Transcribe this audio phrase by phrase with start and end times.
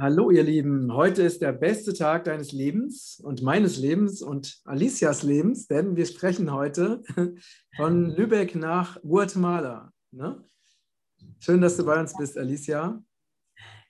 [0.00, 5.22] Hallo ihr Lieben, heute ist der beste Tag deines Lebens und meines Lebens und Alicias
[5.22, 7.02] Lebens, denn wir sprechen heute
[7.76, 9.92] von Lübeck nach Guatemala.
[10.10, 10.42] Ne?
[11.38, 12.98] Schön, dass du bei uns bist, Alicia.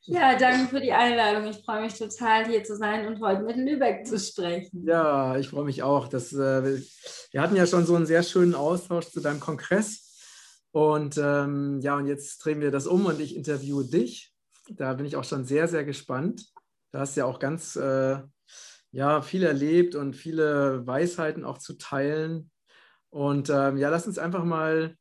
[0.01, 1.49] Ja, danke für die Einladung.
[1.49, 4.85] Ich freue mich total, hier zu sein und heute mit Lübeck zu sprechen.
[4.85, 6.09] Ja, ich freue mich auch.
[6.09, 6.83] Dass, äh,
[7.31, 10.09] wir hatten ja schon so einen sehr schönen Austausch zu deinem Kongress.
[10.73, 14.30] Und ähm, ja, und jetzt drehen wir das um und ich interviewe dich.
[14.77, 16.47] Da bin ich auch schon sehr, sehr gespannt.
[16.93, 18.19] Du hast ja auch ganz äh,
[18.93, 22.51] ja, viel erlebt und viele Weisheiten auch zu teilen.
[23.11, 24.97] Und ähm, ja, lass uns einfach mal,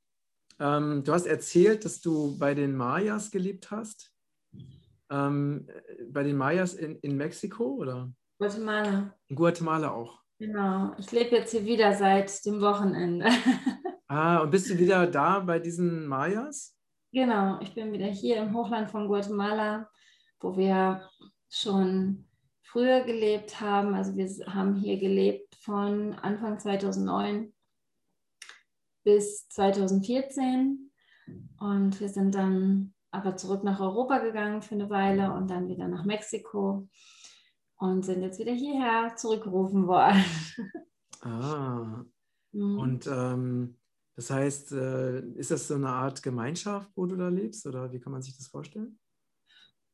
[0.60, 4.12] ähm, du hast erzählt, dass du bei den Mayas gelebt hast.
[5.12, 5.68] Ähm,
[6.10, 8.12] bei den Mayas in, in Mexiko oder?
[8.40, 9.16] Guatemala.
[9.28, 10.20] In Guatemala auch.
[10.40, 13.28] Genau, ich lebe jetzt hier wieder seit dem Wochenende.
[14.08, 16.79] ah, und bist du wieder da bei diesen Mayas?
[17.12, 19.90] Genau, ich bin wieder hier im Hochland von Guatemala,
[20.40, 21.10] wo wir
[21.50, 22.28] schon
[22.62, 23.96] früher gelebt haben.
[23.96, 27.52] Also wir haben hier gelebt von Anfang 2009
[29.04, 30.92] bis 2014
[31.60, 35.88] und wir sind dann aber zurück nach Europa gegangen für eine Weile und dann wieder
[35.88, 36.88] nach Mexiko
[37.78, 40.24] und sind jetzt wieder hierher zurückgerufen worden.
[41.22, 42.04] Ah.
[42.52, 42.80] Mhm.
[42.80, 43.79] Und ähm,
[44.20, 48.02] das heißt, äh, ist das so eine Art Gemeinschaft, wo du da lebst oder wie
[48.02, 49.00] kann man sich das vorstellen?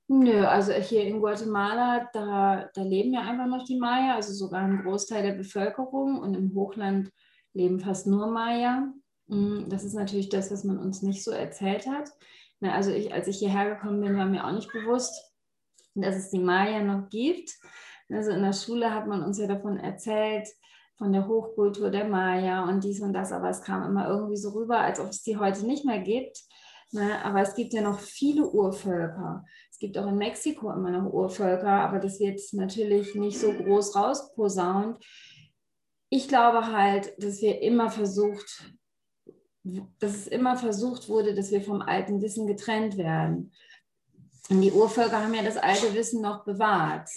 [0.07, 4.61] Nö, also hier in Guatemala, da, da leben ja einfach noch die Maya, also sogar
[4.61, 7.11] ein Großteil der Bevölkerung und im Hochland
[7.53, 8.91] leben fast nur Maya.
[9.27, 12.09] Mhm, das ist natürlich das, was man uns nicht so erzählt hat.
[12.61, 15.35] Also ich, als ich hierher gekommen bin, war mir auch nicht bewusst,
[15.93, 17.51] dass es die Maya noch gibt.
[18.09, 20.47] Also in der Schule hat man uns ja davon erzählt,
[20.97, 24.51] von der Hochkultur der Maya und dies und das, aber es kam immer irgendwie so
[24.51, 26.41] rüber, als ob es die heute nicht mehr gibt.
[26.91, 27.23] Ne?
[27.23, 29.43] Aber es gibt ja noch viele Urvölker.
[29.69, 33.95] Es gibt auch in Mexiko immer noch Urvölker, aber das wird natürlich nicht so groß
[33.95, 35.03] rausposaunt.
[36.09, 38.73] Ich glaube halt, dass wir immer versucht,
[39.99, 43.51] dass es immer versucht wurde, dass wir vom alten Wissen getrennt werden.
[44.49, 47.09] Und die Urvölker haben ja das alte Wissen noch bewahrt.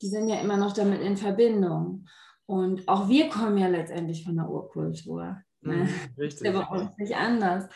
[0.00, 2.06] Die sind ja immer noch damit in Verbindung.
[2.50, 5.40] Und auch wir kommen ja letztendlich von der Urkultur.
[5.60, 5.84] Ne?
[5.84, 5.88] Mhm,
[6.18, 6.42] richtig.
[6.42, 7.68] Der bei uns nicht anders.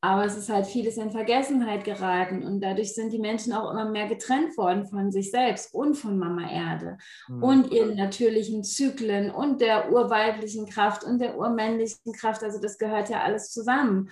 [0.00, 3.90] Aber es ist halt vieles in Vergessenheit geraten und dadurch sind die Menschen auch immer
[3.90, 7.42] mehr getrennt worden von sich selbst und von Mama Erde mhm.
[7.42, 12.44] und ihren natürlichen Zyklen und der urweiblichen Kraft und der urmännlichen Kraft.
[12.44, 14.10] Also das gehört ja alles zusammen.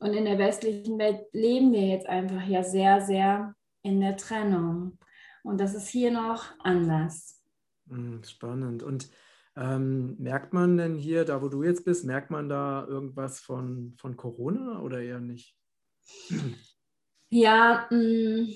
[0.00, 4.98] Und in der westlichen Welt leben wir jetzt einfach ja sehr, sehr in der Trennung.
[5.44, 7.40] Und das ist hier noch anders.
[7.84, 8.82] Mhm, spannend.
[8.82, 9.08] Und
[9.56, 13.94] ähm, merkt man denn hier, da wo du jetzt bist, merkt man da irgendwas von,
[13.98, 15.56] von Corona oder eher nicht?
[17.28, 18.46] Ja, mm,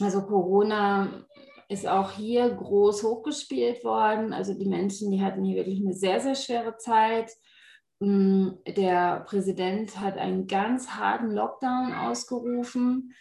[0.00, 1.26] also Corona
[1.68, 4.32] ist auch hier groß hochgespielt worden.
[4.32, 7.32] Also die Menschen, die hatten hier wirklich eine sehr, sehr schwere Zeit.
[7.98, 13.12] Mm, der Präsident hat einen ganz harten Lockdown ausgerufen,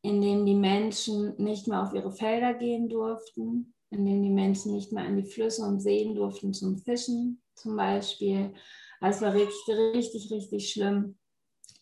[0.00, 4.74] in dem die Menschen nicht mehr auf ihre Felder gehen durften in dem die Menschen
[4.74, 8.54] nicht mehr an die Flüsse und Seen durften zum Fischen zum Beispiel.
[9.00, 11.18] Also es war richtig, richtig, richtig schlimm.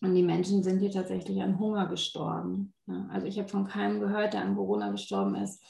[0.01, 2.73] Und die Menschen sind hier tatsächlich an Hunger gestorben.
[3.09, 5.63] Also ich habe von keinem gehört, der an Corona gestorben ist.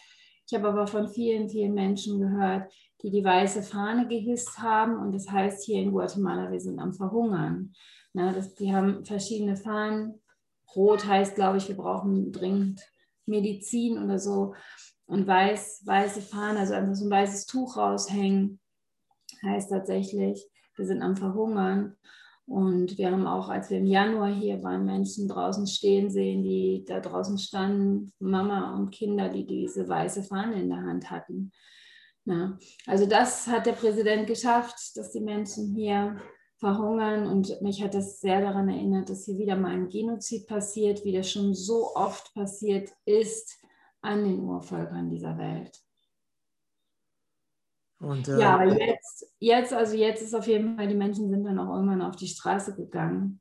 [0.48, 4.98] Ich habe aber von vielen, vielen Menschen gehört, die die weiße Fahne gehisst haben.
[4.98, 7.74] Und das heißt hier in Guatemala, wir sind am Verhungern.
[8.14, 10.22] Das, die haben verschiedene Fahnen.
[10.76, 12.82] Rot heißt, glaube ich, wir brauchen dringend
[13.26, 14.54] Medizin oder so
[15.12, 18.62] und weiß, weiße Fahnen, also einfach so ein weißes Tuch raushängen,
[19.44, 21.98] heißt tatsächlich, wir sind am Verhungern.
[22.46, 26.86] Und wir haben auch, als wir im Januar hier waren, Menschen draußen stehen sehen, die
[26.88, 31.52] da draußen standen, Mama und Kinder, die diese weiße Fahne in der Hand hatten.
[32.24, 32.58] Ja,
[32.88, 36.22] also das hat der Präsident geschafft, dass die Menschen hier
[36.58, 37.28] verhungern.
[37.28, 41.14] Und mich hat das sehr daran erinnert, dass hier wieder mal ein Genozid passiert, wie
[41.14, 43.61] das schon so oft passiert ist
[44.02, 45.78] an den Urvölkern dieser Welt.
[48.00, 51.44] Und, äh, ja, aber jetzt, jetzt, also jetzt ist auf jeden Fall, die Menschen sind
[51.44, 53.40] dann auch irgendwann auf die Straße gegangen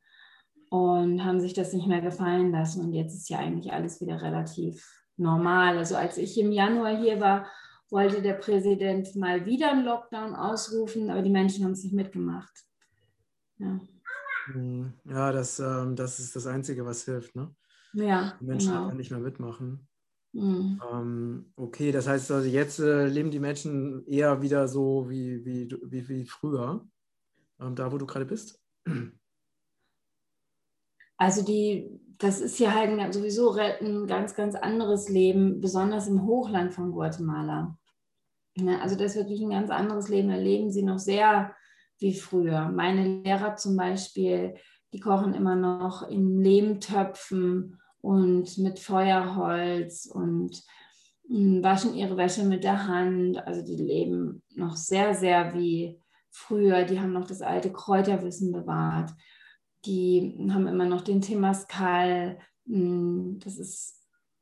[0.68, 2.84] und haben sich das nicht mehr gefallen lassen.
[2.84, 4.86] Und jetzt ist ja eigentlich alles wieder relativ
[5.16, 5.78] normal.
[5.78, 7.46] Also als ich im Januar hier war,
[7.88, 12.52] wollte der Präsident mal wieder einen Lockdown ausrufen, aber die Menschen haben es nicht mitgemacht.
[13.58, 13.80] Ja,
[14.46, 17.34] hm, ja das, ähm, das ist das Einzige, was hilft.
[17.34, 17.54] Ne?
[17.92, 18.84] Ja, die Menschen genau.
[18.84, 19.88] einfach nicht mehr mitmachen.
[20.32, 20.80] Mhm.
[20.92, 25.68] Ähm, okay, das heißt also, jetzt äh, leben die Menschen eher wieder so wie, wie,
[25.84, 26.86] wie, wie früher,
[27.60, 28.62] ähm, da wo du gerade bist.
[31.16, 36.72] Also die, das ist hier halt sowieso ein ganz, ganz anderes Leben, besonders im Hochland
[36.72, 37.76] von Guatemala.
[38.56, 40.28] Ja, also das ist wirklich ein ganz anderes Leben.
[40.28, 41.54] Da leben sie noch sehr
[41.98, 42.70] wie früher.
[42.70, 44.54] Meine Lehrer zum Beispiel,
[44.92, 50.62] die kochen immer noch in Lehmtöpfen und mit Feuerholz und
[51.28, 53.38] hm, waschen ihre Wäsche mit der Hand.
[53.46, 56.00] Also die leben noch sehr, sehr wie
[56.30, 56.84] früher.
[56.84, 59.10] Die haben noch das alte Kräuterwissen bewahrt.
[59.84, 62.38] Die haben immer noch den Temascal.
[62.66, 63.96] Hm, das ist,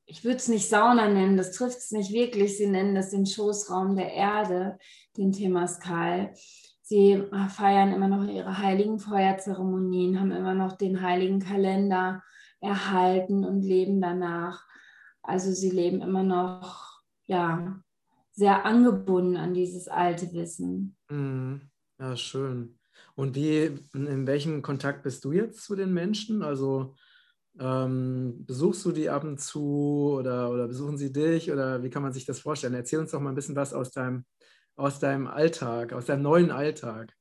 [0.06, 2.56] ich würde es nicht Sauna nennen, das trifft es nicht wirklich.
[2.56, 4.78] Sie nennen das den Schoßraum der Erde,
[5.16, 6.32] den Temascal.
[6.82, 12.22] Sie feiern immer noch ihre heiligen Feuerzeremonien, haben immer noch den heiligen Kalender
[12.60, 14.66] erhalten und leben danach.
[15.22, 17.80] Also sie leben immer noch, ja,
[18.32, 20.96] sehr angebunden an dieses alte Wissen.
[21.10, 21.62] Mhm.
[21.98, 22.78] Ja, schön.
[23.14, 26.42] Und wie, in welchem Kontakt bist du jetzt zu den Menschen?
[26.42, 26.94] Also
[27.58, 32.02] ähm, besuchst du die ab und zu oder, oder besuchen sie dich oder wie kann
[32.02, 32.74] man sich das vorstellen?
[32.74, 34.24] Erzähl uns doch mal ein bisschen was aus deinem
[34.78, 37.12] aus deinem Alltag, aus deinem neuen Alltag?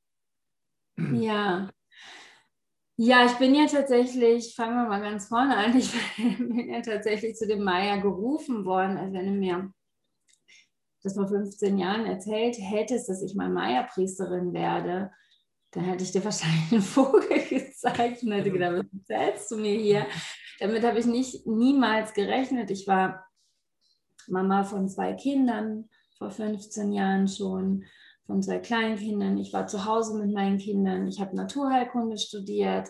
[0.96, 1.68] Ja.
[3.00, 7.36] Ja, ich bin ja tatsächlich, fangen wir mal ganz vorne an, ich bin ja tatsächlich
[7.36, 9.72] zu dem Maya gerufen worden, als wenn du mir
[11.04, 15.12] das vor 15 Jahren erzählt hättest, dass ich mal Maya-Priesterin werde,
[15.70, 19.78] dann hätte ich dir wahrscheinlich einen Vogel gezeigt und hätte gedacht, was erzählst du mir
[19.78, 20.04] hier?
[20.58, 22.68] Damit habe ich nicht niemals gerechnet.
[22.72, 23.24] Ich war
[24.26, 27.84] Mama von zwei Kindern, vor 15 Jahren schon
[28.28, 29.38] von zwei Kleinkindern.
[29.38, 31.08] Ich war zu Hause mit meinen Kindern.
[31.08, 32.88] Ich habe Naturheilkunde studiert.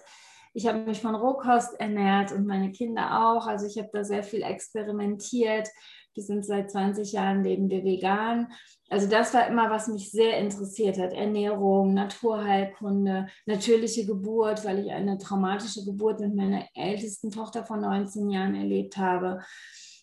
[0.52, 3.46] Ich habe mich von Rohkost ernährt und meine Kinder auch.
[3.46, 5.68] Also ich habe da sehr viel experimentiert.
[6.14, 8.48] Wir sind seit 20 Jahren leben wir vegan.
[8.90, 11.12] Also das war immer, was mich sehr interessiert hat.
[11.12, 18.28] Ernährung, Naturheilkunde, natürliche Geburt, weil ich eine traumatische Geburt mit meiner ältesten Tochter von 19
[18.28, 19.40] Jahren erlebt habe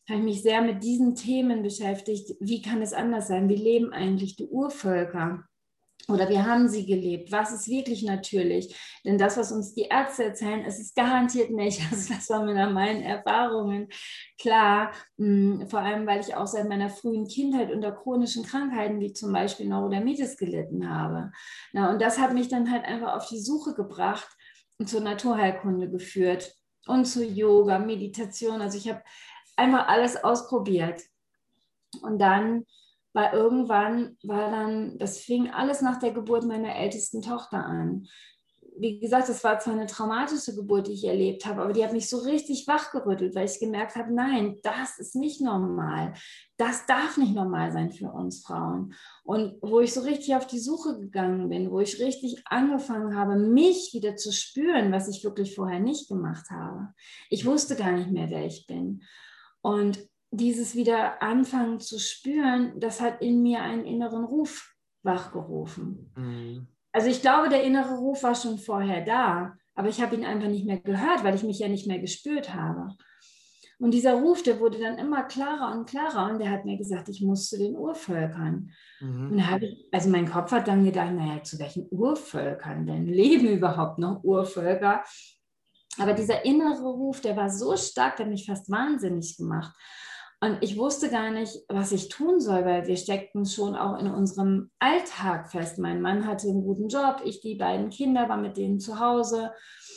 [0.07, 2.35] habe ich mich sehr mit diesen Themen beschäftigt.
[2.39, 3.49] Wie kann es anders sein?
[3.49, 5.43] Wie leben eigentlich die Urvölker?
[6.07, 7.31] Oder wie haben sie gelebt?
[7.31, 8.75] Was ist wirklich natürlich?
[9.03, 11.81] Denn das, was uns die Ärzte erzählen, ist es garantiert nicht.
[11.91, 13.87] Also das war mir nach meinen Erfahrungen
[14.39, 14.91] klar.
[15.17, 19.33] Hm, vor allem, weil ich auch seit meiner frühen Kindheit unter chronischen Krankheiten wie zum
[19.33, 21.31] Beispiel Neurodermitis gelitten habe.
[21.73, 24.27] Und das hat mich dann halt einfach auf die Suche gebracht
[24.77, 26.53] und zur Naturheilkunde geführt
[26.85, 28.61] und zu Yoga, Meditation.
[28.61, 29.01] Also ich habe
[29.55, 31.01] einfach alles ausprobiert.
[32.01, 32.65] Und dann
[33.15, 38.07] war irgendwann, war dann, das fing alles nach der Geburt meiner ältesten Tochter an.
[38.77, 41.93] Wie gesagt, es war zwar eine traumatische Geburt, die ich erlebt habe, aber die hat
[41.93, 46.13] mich so richtig wachgerüttelt, weil ich gemerkt habe, nein, das ist nicht normal.
[46.57, 48.93] Das darf nicht normal sein für uns Frauen.
[49.23, 53.37] Und wo ich so richtig auf die Suche gegangen bin, wo ich richtig angefangen habe,
[53.37, 56.89] mich wieder zu spüren, was ich wirklich vorher nicht gemacht habe.
[57.29, 59.03] Ich wusste gar nicht mehr, wer ich bin.
[59.65, 66.11] Und dieses wieder anfangen zu spüren, das hat in mir einen inneren Ruf wachgerufen.
[66.15, 66.67] Mhm.
[66.91, 70.49] Also ich glaube, der innere Ruf war schon vorher da, aber ich habe ihn einfach
[70.49, 72.89] nicht mehr gehört, weil ich mich ja nicht mehr gespürt habe.
[73.79, 77.09] Und dieser Ruf, der wurde dann immer klarer und klarer und der hat mir gesagt,
[77.09, 78.69] ich muss zu den Urvölkern.
[79.01, 79.31] Mhm.
[79.31, 83.47] Und da ich, also mein Kopf hat dann gedacht, naja, zu welchen Urvölkern denn leben
[83.47, 85.03] überhaupt noch Urvölker?
[85.99, 89.73] Aber dieser innere Ruf, der war so stark, der hat mich fast wahnsinnig gemacht.
[90.41, 94.07] Und ich wusste gar nicht, was ich tun soll, weil wir steckten schon auch in
[94.07, 95.79] unserem Alltag fest.
[95.79, 99.51] Mein Mann hatte einen guten Job, ich die beiden Kinder, war mit denen zu Hause.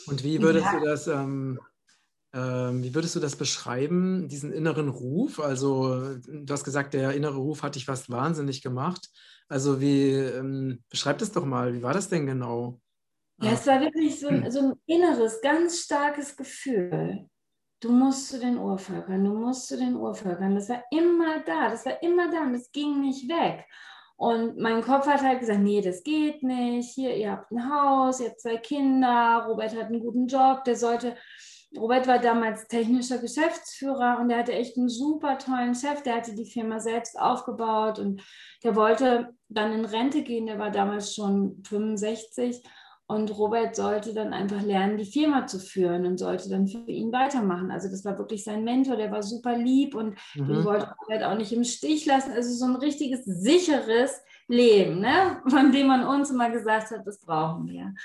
[0.07, 0.79] Und wie würdest ja.
[0.79, 1.59] du das, ähm,
[2.33, 5.39] ähm, wie würdest du das beschreiben, diesen inneren Ruf?
[5.39, 9.09] Also du hast gesagt, der innere Ruf hat dich fast wahnsinnig gemacht.
[9.49, 12.79] Also wie, ähm, beschreib das doch mal, wie war das denn genau?
[13.41, 17.29] Ja, es war wirklich so ein, so ein inneres, ganz starkes Gefühl.
[17.79, 20.55] Du musst zu den Urvölkern, du musst zu den Urvölkern.
[20.55, 23.65] Das war immer da, das war immer da und das ging nicht weg.
[24.17, 26.89] Und mein Kopf hat halt gesagt, nee, das geht nicht.
[26.93, 30.75] Hier, ihr habt ein Haus, ihr habt zwei Kinder, Robert hat einen guten Job, der
[30.75, 31.15] sollte,
[31.77, 36.35] Robert war damals technischer Geschäftsführer und der hatte echt einen super tollen Chef, der hatte
[36.35, 38.21] die Firma selbst aufgebaut und
[38.65, 42.61] der wollte dann in Rente gehen, der war damals schon 65
[43.09, 47.11] und Robert sollte dann einfach lernen, die Firma zu führen und sollte dann für ihn
[47.11, 47.71] weitermachen.
[47.71, 50.63] Also das war wirklich sein Mentor, der war super lieb und mhm.
[50.63, 52.31] wollte Robert auch nicht im Stich lassen.
[52.33, 55.41] Also so ein richtiges, sicheres Leben, ne?
[55.47, 57.95] von dem man uns immer gesagt hat, das brauchen wir.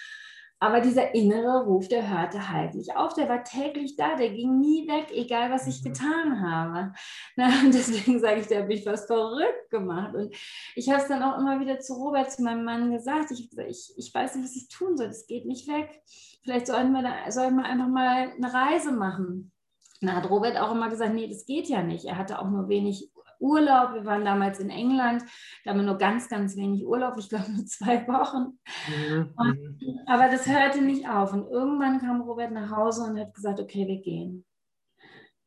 [0.60, 3.12] Aber dieser innere Ruf, der hörte halt nicht auf.
[3.14, 5.88] Der war täglich da, der ging nie weg, egal was ich mhm.
[5.88, 6.92] getan habe.
[7.36, 10.14] Na, und deswegen sage ich, da habe ich was verrückt gemacht.
[10.14, 10.34] Und
[10.74, 13.30] ich habe es dann auch immer wieder zu Robert, zu meinem Mann gesagt.
[13.30, 15.08] Ich, ich, ich weiß nicht, was ich tun soll.
[15.08, 16.02] Das geht nicht weg.
[16.42, 19.52] Vielleicht sollten wir, da, sollten wir einfach mal eine Reise machen.
[20.00, 22.04] Da hat Robert auch immer gesagt, nee, das geht ja nicht.
[22.04, 23.10] Er hatte auch nur wenig
[23.44, 23.94] Urlaub.
[23.94, 25.22] Wir waren damals in England,
[25.64, 28.58] da haben wir nur ganz, ganz wenig Urlaub, ich glaube nur zwei Wochen.
[28.88, 29.32] Mhm.
[29.36, 31.32] Und, aber das hörte nicht auf.
[31.32, 34.44] Und irgendwann kam Robert nach Hause und hat gesagt, okay, wir gehen.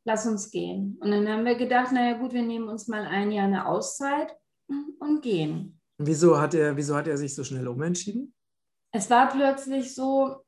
[0.06, 0.98] Lass uns gehen.
[1.02, 4.34] Und dann haben wir gedacht, naja gut, wir nehmen uns mal ein Jahr eine Auszeit
[5.00, 5.82] und gehen.
[5.98, 8.34] Wieso hat er, wieso hat er sich so schnell umentschieden?
[8.92, 10.46] Es war plötzlich so,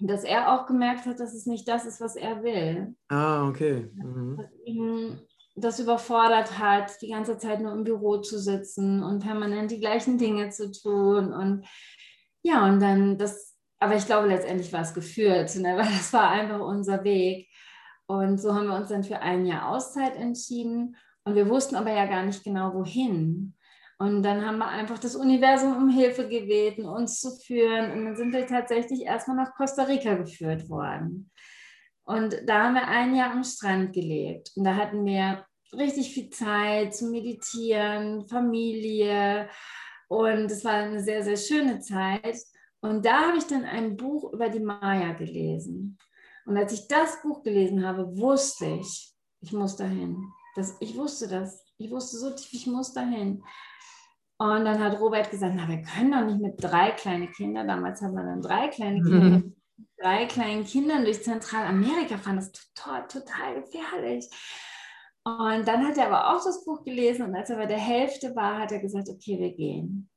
[0.00, 2.94] dass er auch gemerkt hat, dass es nicht das ist, was er will.
[3.08, 3.90] Ah, okay.
[3.94, 5.20] Mhm.
[5.60, 10.18] Das überfordert hat, die ganze Zeit nur im Büro zu sitzen und permanent die gleichen
[10.18, 11.32] Dinge zu tun.
[11.32, 11.66] Und
[12.42, 15.76] ja, und dann das, aber ich glaube, letztendlich war es geführt, ne?
[15.76, 17.48] weil das war einfach unser Weg.
[18.06, 20.96] Und so haben wir uns dann für ein Jahr Auszeit entschieden.
[21.24, 23.54] Und wir wussten aber ja gar nicht genau, wohin.
[23.98, 27.90] Und dann haben wir einfach das Universum um Hilfe gebeten, uns zu führen.
[27.90, 31.30] Und dann sind wir tatsächlich erstmal nach Costa Rica geführt worden.
[32.04, 34.52] Und da haben wir ein Jahr am Strand gelebt.
[34.56, 39.48] Und da hatten wir richtig viel Zeit zu meditieren, Familie.
[40.08, 42.38] Und es war eine sehr, sehr schöne Zeit.
[42.80, 45.98] Und da habe ich dann ein Buch über die Maya gelesen.
[46.46, 50.32] Und als ich das Buch gelesen habe, wusste ich, ich muss dahin.
[50.56, 51.62] Das, ich wusste das.
[51.76, 53.44] Ich wusste so tief, ich muss dahin.
[54.38, 58.00] Und dann hat Robert gesagt, na, wir können doch nicht mit drei kleinen Kindern, damals
[58.00, 59.42] haben wir dann drei kleine Kinder,
[60.00, 62.36] drei kleinen Kindern durch Zentralamerika fahren.
[62.36, 64.28] Das ist total, total gefährlich.
[65.28, 68.34] Und dann hat er aber auch das Buch gelesen und als er bei der Hälfte
[68.34, 70.08] war, hat er gesagt, okay, wir gehen.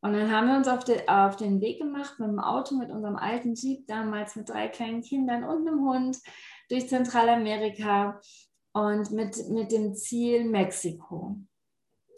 [0.00, 2.90] Und dann haben wir uns auf, de, auf den Weg gemacht mit dem Auto, mit
[2.90, 6.18] unserem alten Jeep damals, mit drei kleinen Kindern und einem Hund
[6.68, 8.20] durch Zentralamerika
[8.72, 11.36] und mit, mit dem Ziel Mexiko.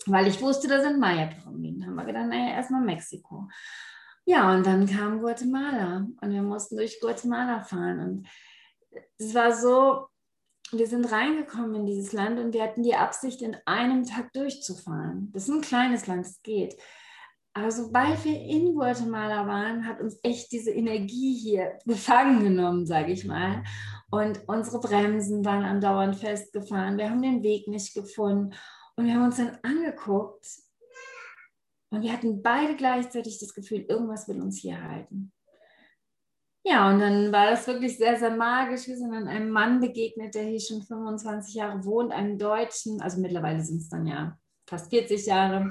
[0.07, 1.85] Weil ich wusste, da sind Maya-Pyramiden.
[1.85, 3.49] Haben wir gedacht, naja, erstmal Mexiko.
[4.25, 8.01] Ja, und dann kam Guatemala und wir mussten durch Guatemala fahren.
[8.01, 8.29] Und
[9.19, 10.07] es war so,
[10.73, 15.31] wir sind reingekommen in dieses Land und wir hatten die Absicht, in einem Tag durchzufahren.
[15.33, 16.77] Das ist ein kleines Land, es geht.
[17.53, 23.13] Aber sobald wir in Guatemala waren, hat uns echt diese Energie hier gefangen genommen, sage
[23.13, 23.63] ich mal.
[24.11, 26.99] Und unsere Bremsen waren andauernd festgefahren.
[26.99, 28.55] Wir haben den Weg nicht gefunden.
[28.97, 30.47] Und wir haben uns dann angeguckt
[31.95, 35.33] und wir hatten beide gleichzeitig das Gefühl, irgendwas will uns hier halten.
[36.67, 38.89] Ja, und dann war das wirklich sehr, sehr magisch.
[38.89, 43.21] Wir sind dann einem Mann begegnet, der hier schon 25 Jahre wohnt, einem Deutschen, also
[43.21, 45.71] mittlerweile sind es dann ja fast 40 Jahre.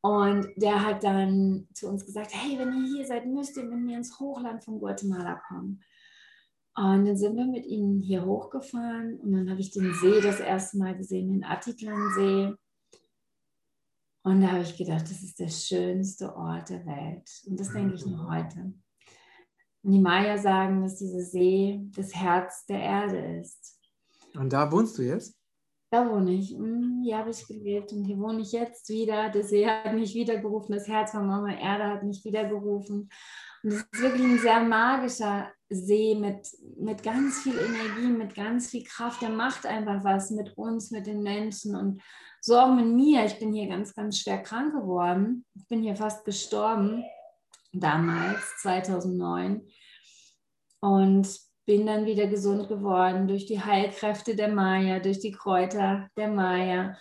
[0.00, 3.80] Und der hat dann zu uns gesagt, hey, wenn ihr hier seid, müsst ihr mit
[3.80, 5.82] mir ins Hochland von Guatemala kommen.
[6.74, 10.40] Und dann sind wir mit ihnen hier hochgefahren und dann habe ich den See das
[10.40, 12.54] erste Mal gesehen, den Atitlan-See.
[14.24, 17.28] Und da habe ich gedacht, das ist der schönste Ort der Welt.
[17.46, 18.72] Und das denke ich noch heute.
[19.82, 23.78] Und die Maya sagen, dass dieser See das Herz der Erde ist.
[24.34, 25.36] Und da wohnst du jetzt?
[25.90, 26.52] Da wohne ich.
[26.52, 29.28] Hm, hier habe ich gelebt und hier wohne ich jetzt wieder.
[29.28, 33.10] Der See hat mich wiedergerufen, das Herz von Mama Erde hat mich wiedergerufen.
[33.62, 36.48] Und es ist wirklich ein sehr magischer See mit,
[36.78, 39.20] mit ganz viel Energie, mit ganz viel Kraft.
[39.20, 42.02] Der macht einfach was mit uns, mit den Menschen und
[42.40, 43.24] Sorgen mit mir.
[43.24, 45.44] Ich bin hier ganz, ganz schwer krank geworden.
[45.54, 47.04] Ich bin hier fast gestorben
[47.72, 49.66] damals, 2009.
[50.80, 51.28] Und
[51.64, 56.96] bin dann wieder gesund geworden durch die Heilkräfte der Maya, durch die Kräuter der Maya.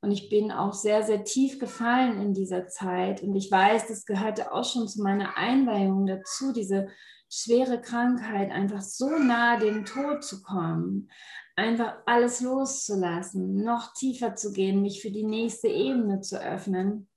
[0.00, 3.22] Und ich bin auch sehr, sehr tief gefallen in dieser Zeit.
[3.22, 6.88] Und ich weiß, das gehörte auch schon zu meiner Einweihung dazu, diese
[7.28, 11.10] schwere Krankheit, einfach so nah dem Tod zu kommen,
[11.56, 17.08] einfach alles loszulassen, noch tiefer zu gehen, mich für die nächste Ebene zu öffnen.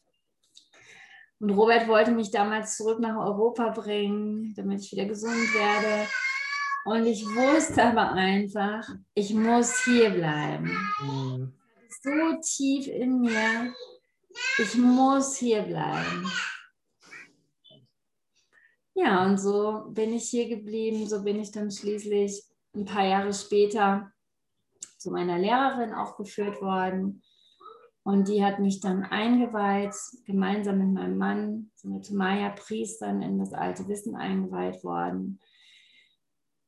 [1.39, 6.07] Und Robert wollte mich damals zurück nach Europa bringen, damit ich wieder gesund werde.
[6.85, 10.77] Und ich wusste aber einfach, ich muss hier bleiben.
[11.01, 11.53] Mhm.
[12.01, 13.73] So tief in mir,
[14.57, 16.31] ich muss hier bleiben.
[18.93, 21.07] Ja, und so bin ich hier geblieben.
[21.07, 22.43] So bin ich dann schließlich
[22.75, 24.11] ein paar Jahre später
[24.97, 27.23] zu meiner Lehrerin auch geführt worden.
[28.03, 29.93] Und die hat mich dann eingeweiht,
[30.25, 35.39] gemeinsam mit meinem Mann, sind wir zu Maya-Priestern in das alte Wissen eingeweiht worden.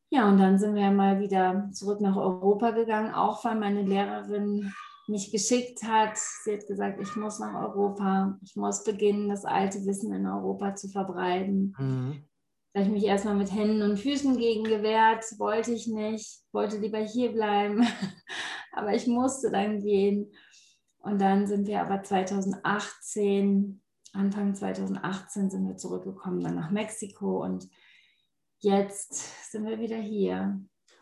[0.09, 4.73] Ja, und dann sind wir mal wieder zurück nach Europa gegangen, auch weil meine Lehrerin
[5.07, 6.17] mich geschickt hat.
[6.17, 10.75] Sie hat gesagt, ich muss nach Europa, ich muss beginnen, das alte Wissen in Europa
[10.75, 11.75] zu verbreiten.
[11.77, 12.23] Mhm.
[12.73, 16.77] Da habe ich mich erstmal mit Händen und Füßen gegen gewehrt, wollte ich nicht, wollte
[16.77, 17.85] lieber hier bleiben,
[18.71, 20.31] aber ich musste dann gehen.
[21.01, 23.81] Und dann sind wir aber 2018,
[24.13, 27.69] Anfang 2018 sind wir zurückgekommen dann nach Mexiko und
[28.59, 30.59] jetzt sind wir wieder hier.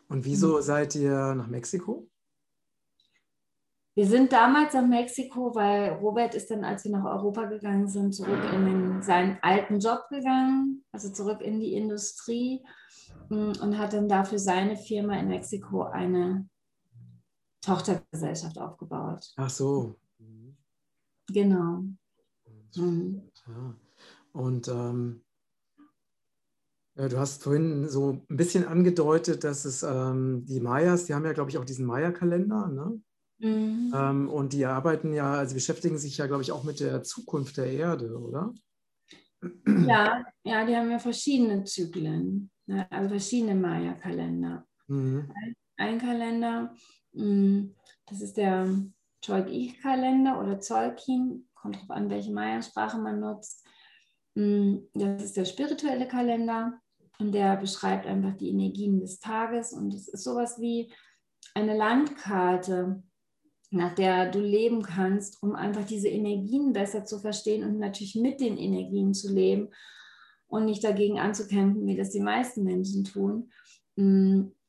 [0.08, 2.08] Und wieso seid ihr nach Mexiko?
[3.94, 8.14] Wir sind damals nach Mexiko, weil Robert ist dann, als wir nach Europa gegangen sind,
[8.14, 12.64] zurück in den, seinen alten Job gegangen, also zurück in die Industrie
[13.28, 16.48] mm, und hat dann dafür seine Firma in Mexiko eine
[17.60, 19.32] Tochtergesellschaft aufgebaut.
[19.36, 19.96] Ach so.
[21.28, 21.84] Genau.
[22.76, 23.30] Mhm.
[23.46, 23.74] Ja.
[24.32, 25.22] Und ähm,
[26.94, 31.32] du hast vorhin so ein bisschen angedeutet, dass es ähm, die Mayas, die haben ja,
[31.32, 33.00] glaube ich, auch diesen Maya-Kalender, ne?
[33.38, 33.92] Mhm.
[33.94, 37.56] Ähm, und die arbeiten ja, also beschäftigen sich ja, glaube ich, auch mit der Zukunft
[37.56, 38.52] der Erde, oder?
[39.66, 42.86] Ja, ja, die haben ja verschiedene Zyklen, ne?
[42.90, 44.66] also verschiedene Maya-Kalender.
[44.88, 45.32] Mhm.
[45.34, 46.74] Ein, ein, Kalender,
[47.12, 48.84] das ist der
[49.24, 53.66] Cholk-Ich-Kalender oder Zolkin, kommt darauf an, welche Maya-Sprache man nutzt.
[54.34, 56.80] Mm, das ist der spirituelle Kalender
[57.18, 60.92] und der beschreibt einfach die Energien des Tages und es ist sowas wie
[61.54, 63.02] eine Landkarte
[63.70, 68.40] nach der du leben kannst, um einfach diese Energien besser zu verstehen und natürlich mit
[68.40, 69.68] den Energien zu leben
[70.48, 73.52] und nicht dagegen anzukämpfen, wie das die meisten Menschen tun.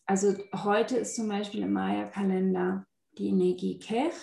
[0.05, 2.85] Also heute ist zum Beispiel im Maya-Kalender
[3.17, 4.15] die Energie Kech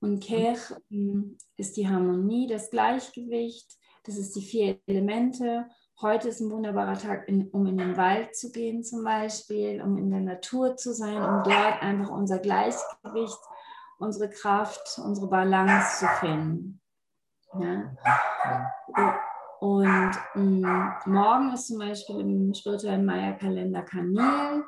[0.00, 5.66] und Kech mm, ist die Harmonie, das Gleichgewicht, das ist die vier Elemente.
[6.00, 10.10] Heute ist ein wunderbarer Tag, um in den Wald zu gehen zum Beispiel, um in
[10.10, 13.38] der Natur zu sein, um dort einfach unser Gleichgewicht
[13.98, 16.80] unsere Kraft, unsere Balance zu finden.
[17.58, 17.94] Ja?
[19.60, 24.64] Und mh, mm, morgen ist zum Beispiel im spirituellen Maya-Kalender Kanil.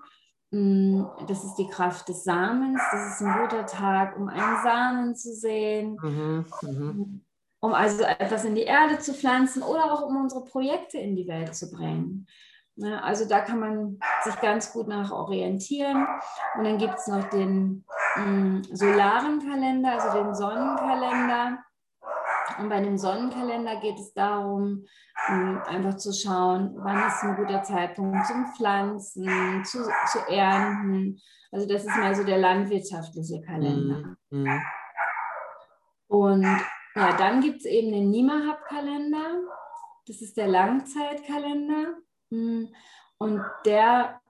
[0.50, 2.80] Mm, das ist die Kraft des Samens.
[2.90, 7.06] Das ist ein guter Tag, um einen Samen zu sehen, mhm, mh.
[7.60, 11.26] um also etwas in die Erde zu pflanzen oder auch um unsere Projekte in die
[11.26, 12.26] Welt zu bringen.
[12.78, 16.06] Ne, also da kann man sich ganz gut nach orientieren.
[16.58, 17.84] Und dann gibt es noch den
[18.16, 21.58] mh, mm, solaren Kalender, also den Sonnenkalender.
[22.58, 24.86] Und bei dem Sonnenkalender geht es darum,
[25.28, 31.20] mh, einfach zu schauen, wann ist ein guter Zeitpunkt zum Pflanzen, zu, zu ernten.
[31.52, 34.16] Also das ist mal so der landwirtschaftliche Kalender.
[34.30, 34.62] Mhm.
[36.08, 36.46] Und
[36.94, 39.42] ja, dann gibt es eben den Nimahab-Kalender.
[40.06, 41.96] Das ist der Langzeitkalender.
[42.30, 42.68] Hm.
[43.18, 44.20] Und der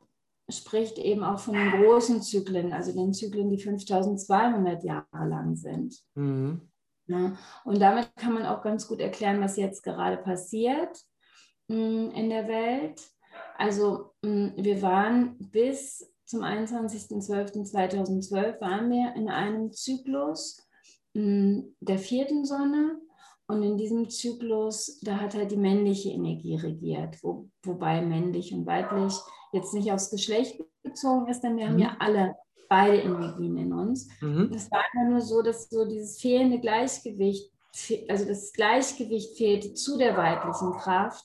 [0.49, 5.97] spricht eben auch von den großen Zyklen, also den Zyklen, die 5200 Jahre lang sind.
[6.15, 6.69] Mhm.
[7.09, 10.99] Ja, und damit kann man auch ganz gut erklären, was jetzt gerade passiert
[11.69, 13.01] hm, in der Welt.
[13.57, 20.66] Also hm, wir waren bis zum 21.12.2012 waren wir in einem Zyklus
[21.14, 22.99] der vierten Sonne
[23.49, 28.66] und in diesem Zyklus, da hat halt die männliche Energie regiert, wo, wobei männlich und
[28.66, 29.14] weiblich
[29.53, 31.71] jetzt nicht aufs Geschlecht bezogen ist, denn wir mhm.
[31.71, 32.35] haben ja alle
[32.68, 34.09] beide Energien in uns.
[34.20, 34.50] Mhm.
[34.52, 37.52] Das war immer nur so, dass so dieses fehlende Gleichgewicht,
[38.09, 41.24] also das Gleichgewicht fehlte zu der weiblichen Kraft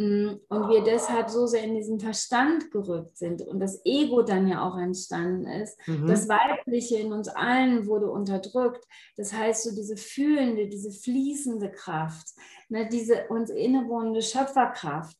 [0.00, 4.48] Mm, und wir deshalb so sehr in diesen Verstand gerückt sind und das Ego dann
[4.48, 5.76] ja auch entstanden ist.
[5.86, 6.06] Mhm.
[6.06, 8.82] Das Weibliche in uns allen wurde unterdrückt.
[9.18, 12.28] Das heißt, so diese fühlende, diese fließende Kraft,
[12.70, 15.18] ne, diese uns innewohnende Schöpferkraft.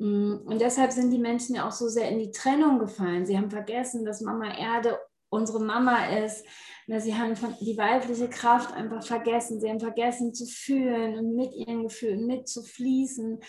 [0.00, 3.26] Mm, und deshalb sind die Menschen ja auch so sehr in die Trennung gefallen.
[3.26, 6.44] Sie haben vergessen, dass Mama Erde unsere Mama ist.
[6.86, 9.60] Ne, sie haben die weibliche Kraft einfach vergessen.
[9.60, 13.40] Sie haben vergessen zu fühlen und mit ihren Gefühlen mitzufließen.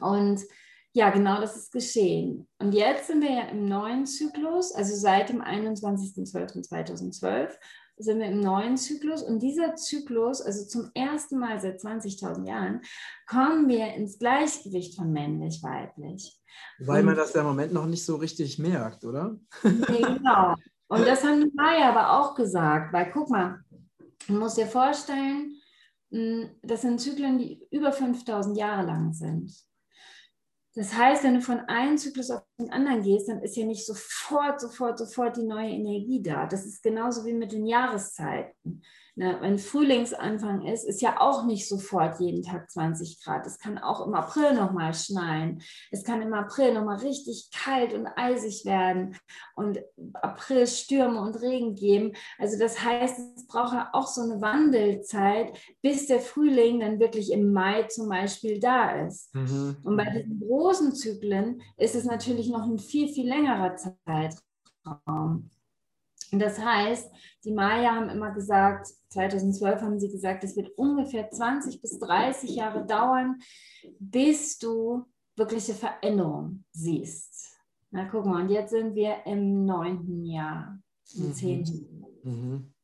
[0.00, 0.40] Und
[0.92, 2.48] ja, genau das ist geschehen.
[2.58, 7.50] Und jetzt sind wir ja im neuen Zyklus, also seit dem 21.12.2012
[8.00, 9.22] sind wir im neuen Zyklus.
[9.22, 12.80] Und dieser Zyklus, also zum ersten Mal seit 20.000 Jahren,
[13.26, 16.38] kommen wir ins Gleichgewicht von männlich-weiblich.
[16.80, 19.38] Weil man das ja im Moment noch nicht so richtig merkt, oder?
[19.62, 20.54] Nee, genau.
[20.88, 23.60] Und das haben die Maya aber auch gesagt, weil guck mal,
[24.28, 25.60] man muss dir vorstellen,
[26.10, 29.52] hm, das sind Zyklen, die über 5000 Jahre lang sind.
[30.78, 33.84] Das heißt, wenn du von einem Zyklus auf den anderen gehst, dann ist ja nicht
[33.84, 36.46] sofort, sofort, sofort die neue Energie da.
[36.46, 38.84] Das ist genauso wie mit den Jahreszeiten.
[39.20, 43.48] Na, wenn Frühlingsanfang ist, ist ja auch nicht sofort jeden Tag 20 Grad.
[43.48, 45.60] Es kann auch im April nochmal schneien.
[45.90, 49.16] Es kann im April nochmal richtig kalt und eisig werden
[49.56, 49.80] und
[50.12, 52.12] April Stürme und Regen geben.
[52.38, 55.52] Also das heißt, es braucht ja auch so eine Wandelzeit,
[55.82, 59.34] bis der Frühling dann wirklich im Mai zum Beispiel da ist.
[59.34, 59.78] Mhm.
[59.82, 65.50] Und bei diesen großen Zyklen ist es natürlich noch ein viel, viel längerer Zeitraum.
[66.30, 67.10] Das heißt,
[67.44, 72.50] die Maya haben immer gesagt, 2012 haben sie gesagt, es wird ungefähr 20 bis 30
[72.50, 73.38] Jahre dauern,
[73.98, 75.04] bis du
[75.36, 77.56] wirkliche Veränderung siehst.
[77.90, 80.78] Na, guck mal, und jetzt sind wir im neunten Jahr,
[81.14, 81.32] im mhm.
[81.32, 82.04] zehnten.
[82.22, 82.74] Mhm.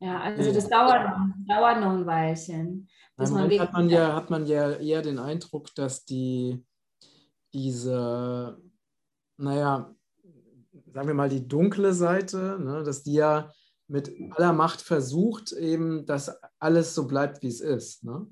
[0.00, 1.06] Ja, also das dauert,
[1.46, 2.88] dauert noch ein Weilchen.
[3.16, 6.64] Bis man hat, man ja, hat man ja eher den Eindruck, dass die
[7.52, 8.60] diese,
[9.36, 9.94] naja,
[10.92, 13.52] sagen wir mal, die dunkle Seite, ne, dass die ja
[13.86, 18.04] mit aller Macht versucht, eben, dass alles so bleibt, wie es ist.
[18.04, 18.26] Ne?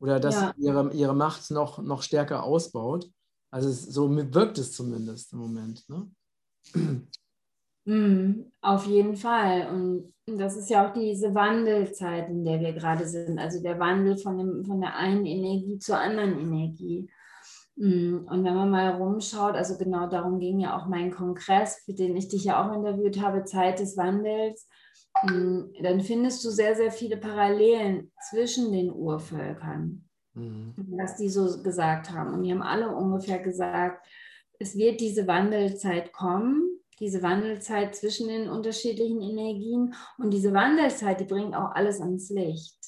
[0.00, 0.54] Oder dass ja.
[0.58, 3.10] ihre, ihre Macht noch, noch stärker ausbaut.
[3.50, 5.88] Also es, so wirkt es zumindest im Moment.
[5.88, 6.10] Ne?
[7.84, 9.68] Mm, auf jeden Fall.
[9.72, 13.38] Und das ist ja auch diese Wandelzeit, in der wir gerade sind.
[13.38, 17.10] Also der Wandel von, dem, von der einen Energie zur anderen Energie.
[17.76, 21.94] Mm, und wenn man mal rumschaut, also genau darum ging ja auch mein Kongress, für
[21.94, 24.68] den ich dich ja auch interviewt habe, Zeit des Wandels,
[25.24, 30.04] dann findest du sehr, sehr viele Parallelen zwischen den Urvölkern,
[30.34, 30.74] mhm.
[30.98, 32.34] was die so gesagt haben.
[32.34, 34.06] Und die haben alle ungefähr gesagt,
[34.58, 39.94] es wird diese Wandelzeit kommen, diese Wandelzeit zwischen den unterschiedlichen Energien.
[40.18, 42.82] Und diese Wandelzeit, die bringt auch alles ans Licht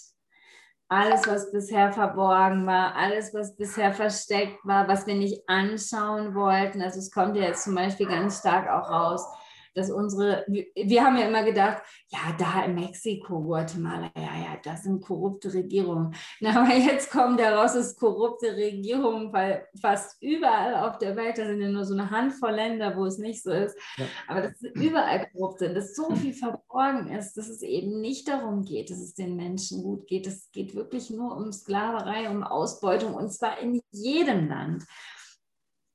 [0.88, 6.82] alles, was bisher verborgen war, alles, was bisher versteckt war, was wir nicht anschauen wollten.
[6.82, 9.26] Also es kommt ja jetzt zum Beispiel ganz stark auch raus,
[9.74, 14.84] dass unsere, wir haben ja immer gedacht, ja, da in Mexiko, Guatemala, ja, ja, das
[14.84, 16.14] sind korrupte Regierungen.
[16.40, 21.46] Na, aber jetzt kommt daraus, es korrupte Regierungen, weil fast überall auf der Welt, da
[21.46, 24.06] sind ja nur so eine Handvoll Länder, wo es nicht so ist, ja.
[24.28, 28.64] aber dass überall korrupt sind, dass so viel verborgen ist, dass es eben nicht darum
[28.64, 30.26] geht, dass es den Menschen gut geht.
[30.26, 34.84] Es geht wirklich nur um Sklaverei, um Ausbeutung und zwar in jedem Land.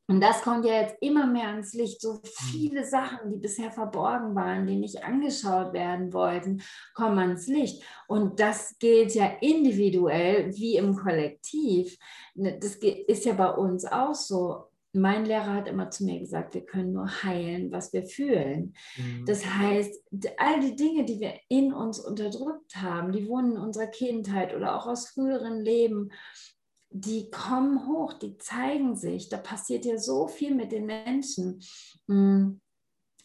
[0.10, 2.02] Und das kommt ja jetzt immer mehr ans Licht.
[2.02, 2.20] So mhm.
[2.52, 6.64] viele Sachen, die bisher verborgen waren, die nicht angeschaut werden wollten,
[6.96, 7.84] kommen ans Licht.
[8.08, 11.96] Und das gilt ja individuell wie im Kollektiv.
[12.34, 14.64] Ne, das ist ja bei uns auch so.
[14.92, 18.74] Mein Lehrer hat immer zu mir gesagt, wir können nur heilen, was wir fühlen.
[18.98, 19.26] Mhm.
[19.28, 19.94] Das heißt,
[20.38, 24.76] all die Dinge, die wir in uns unterdrückt haben, die wohnen in unserer Kindheit oder
[24.76, 26.10] auch aus früheren Leben
[26.92, 29.30] die kommen hoch, die zeigen sich.
[29.30, 31.62] Da passiert ja so viel mit den Menschen.
[32.08, 32.62] Hm.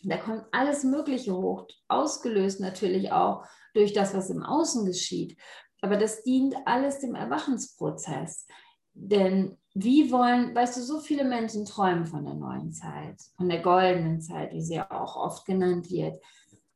[0.02, 5.38] Da kommt alles Mögliche hoch, ausgelöst natürlich auch durch das, was im Außen geschieht.
[5.80, 8.46] Aber das dient alles dem Erwachensprozess.
[8.92, 13.60] Denn wie wollen, weißt du, so viele Menschen träumen von der neuen Zeit, von der
[13.60, 16.22] goldenen Zeit, wie sie auch oft genannt wird.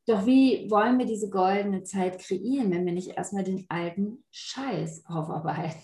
[0.05, 5.05] Doch wie wollen wir diese goldene Zeit kreieren, wenn wir nicht erstmal den alten Scheiß
[5.05, 5.77] aufarbeiten?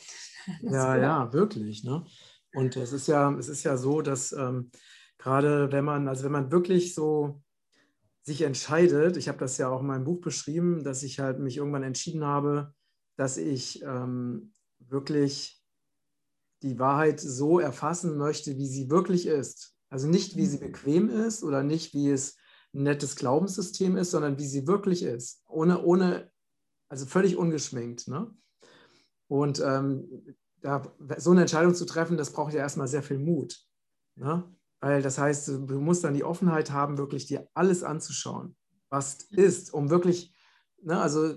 [0.61, 1.83] ja, ja, wirklich.
[1.83, 2.05] Ne?
[2.53, 4.71] Und es ist ja, es ist ja so, dass ähm,
[5.17, 7.41] gerade wenn man, also wenn man wirklich so
[8.23, 11.57] sich entscheidet, ich habe das ja auch in meinem Buch beschrieben, dass ich halt mich
[11.57, 12.73] irgendwann entschieden habe,
[13.17, 15.61] dass ich ähm, wirklich
[16.63, 19.75] die Wahrheit so erfassen möchte, wie sie wirklich ist.
[19.89, 20.61] Also nicht, wie sie mhm.
[20.61, 22.37] bequem ist oder nicht, wie es
[22.73, 25.43] ein nettes Glaubenssystem ist, sondern wie sie wirklich ist.
[25.47, 26.31] Ohne, ohne,
[26.89, 28.07] also völlig ungeschminkt.
[28.07, 28.35] Ne?
[29.27, 30.07] Und ähm,
[30.61, 30.81] da,
[31.17, 33.59] so eine Entscheidung zu treffen, das braucht ja erstmal sehr viel Mut.
[34.15, 34.43] Ne?
[34.79, 38.55] Weil das heißt, du musst dann die Offenheit haben, wirklich dir alles anzuschauen,
[38.89, 40.33] was ist, um wirklich,
[40.81, 41.33] ne, also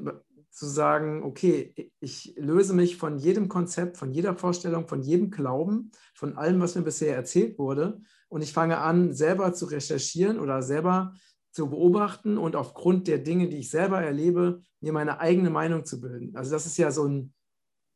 [0.50, 5.92] zu sagen, okay, ich löse mich von jedem Konzept, von jeder Vorstellung, von jedem Glauben,
[6.14, 8.00] von allem, was mir bisher erzählt wurde.
[8.28, 11.14] Und ich fange an, selber zu recherchieren oder selber
[11.52, 16.00] zu beobachten und aufgrund der Dinge, die ich selber erlebe, mir meine eigene Meinung zu
[16.00, 16.36] bilden.
[16.36, 17.32] Also das ist ja so ein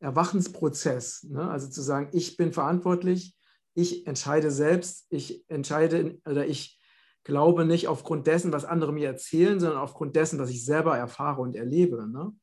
[0.03, 1.25] Erwachensprozess.
[1.25, 1.49] Ne?
[1.49, 3.37] Also zu sagen, ich bin verantwortlich,
[3.75, 6.79] ich entscheide selbst, ich entscheide oder ich
[7.25, 11.41] glaube nicht aufgrund dessen, was andere mir erzählen, sondern aufgrund dessen, was ich selber erfahre
[11.41, 12.09] und erlebe.
[12.09, 12.35] Ne?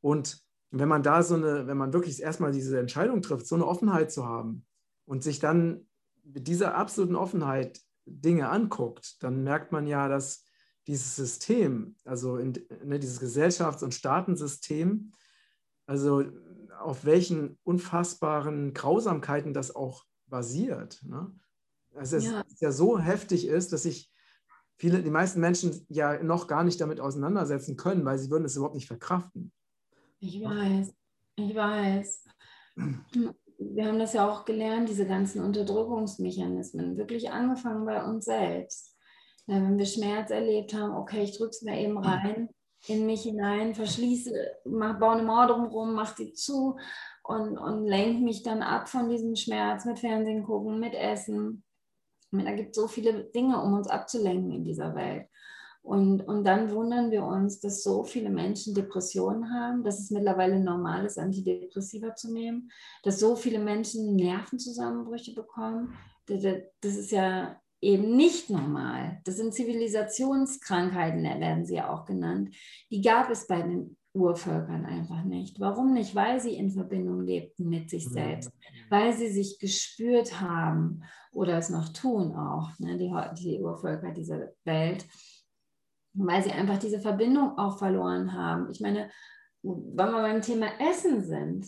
[0.00, 3.66] Und wenn man da so eine, wenn man wirklich erstmal diese Entscheidung trifft, so eine
[3.66, 4.66] Offenheit zu haben
[5.04, 5.86] und sich dann
[6.24, 10.44] mit dieser absoluten Offenheit Dinge anguckt, dann merkt man ja, dass
[10.86, 15.12] dieses System, also in, ne, dieses Gesellschafts- und Staatensystem,
[15.86, 16.24] also
[16.80, 21.00] auf welchen unfassbaren Grausamkeiten das auch basiert.
[21.04, 21.32] Ne?
[21.94, 22.44] Also es ja.
[22.60, 24.10] ja so heftig ist, dass ich
[24.76, 28.56] viele, die meisten Menschen ja noch gar nicht damit auseinandersetzen können, weil sie würden es
[28.56, 29.52] überhaupt nicht verkraften.
[30.20, 30.92] Ich weiß,
[31.36, 32.24] ich weiß.
[33.60, 38.96] Wir haben das ja auch gelernt, diese ganzen Unterdrückungsmechanismen, wirklich angefangen bei uns selbst.
[39.48, 42.50] Ja, wenn wir Schmerz erlebt haben, okay, ich drücke es mir eben rein
[42.86, 44.32] in mich hinein, verschließe,
[44.64, 46.76] mach, baue eine Mauer drumherum, mach die zu
[47.22, 51.64] und, und lenke mich dann ab von diesem Schmerz mit Fernsehen gucken, mit Essen.
[52.30, 55.26] Da gibt es so viele Dinge, um uns abzulenken in dieser Welt.
[55.82, 60.60] Und, und dann wundern wir uns, dass so viele Menschen Depressionen haben, dass es mittlerweile
[60.60, 62.70] normal ist, Antidepressiva zu nehmen,
[63.02, 65.94] dass so viele Menschen Nervenzusammenbrüche bekommen.
[66.26, 66.44] Das
[66.82, 69.20] ist ja eben nicht normal.
[69.24, 72.54] Das sind Zivilisationskrankheiten, werden sie ja auch genannt.
[72.90, 75.60] Die gab es bei den Urvölkern einfach nicht.
[75.60, 76.14] Warum nicht?
[76.14, 78.12] Weil sie in Verbindung lebten mit sich mhm.
[78.12, 78.52] selbst,
[78.90, 84.48] weil sie sich gespürt haben oder es noch tun auch, ne, die, die Urvölker dieser
[84.64, 85.06] Welt,
[86.14, 88.70] weil sie einfach diese Verbindung auch verloren haben.
[88.70, 89.10] Ich meine,
[89.62, 91.66] wenn wir beim Thema Essen sind,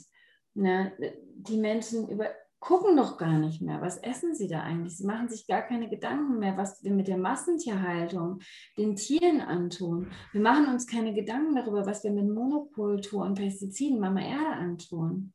[0.54, 0.92] ne,
[1.36, 4.98] die Menschen über, gucken doch gar nicht mehr, was essen sie da eigentlich.
[4.98, 8.40] Sie machen sich gar keine Gedanken mehr, was wir mit der Massentierhaltung
[8.76, 10.10] den Tieren antun.
[10.32, 15.32] Wir machen uns keine Gedanken darüber, was wir mit Monokultur und Pestiziden Mama Erde antun.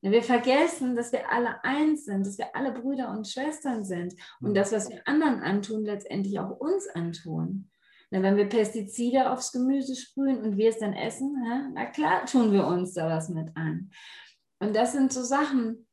[0.00, 4.50] Wir vergessen, dass wir alle eins sind, dass wir alle Brüder und Schwestern sind und
[4.50, 4.54] mhm.
[4.54, 7.68] das, was wir anderen antun, letztendlich auch uns antun.
[8.10, 11.34] Wenn wir Pestizide aufs Gemüse sprühen und wir es dann essen,
[11.72, 13.90] na klar tun wir uns da was mit an.
[14.58, 15.86] Und das sind so Sachen,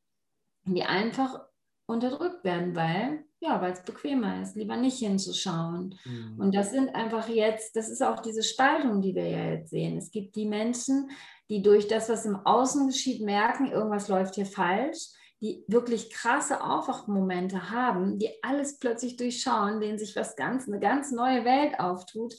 [0.74, 1.40] die einfach
[1.86, 5.98] unterdrückt werden, weil ja, weil es bequemer ist, lieber nicht hinzuschauen.
[6.04, 6.38] Mhm.
[6.38, 9.96] Und das sind einfach jetzt, das ist auch diese Spaltung, die wir ja jetzt sehen.
[9.96, 11.10] Es gibt die Menschen,
[11.48, 15.08] die durch das, was im Außen geschieht, merken, irgendwas läuft hier falsch,
[15.40, 21.10] die wirklich krasse Aufwachmomente haben, die alles plötzlich durchschauen, denen sich was ganz, eine ganz
[21.10, 22.34] neue Welt auftut.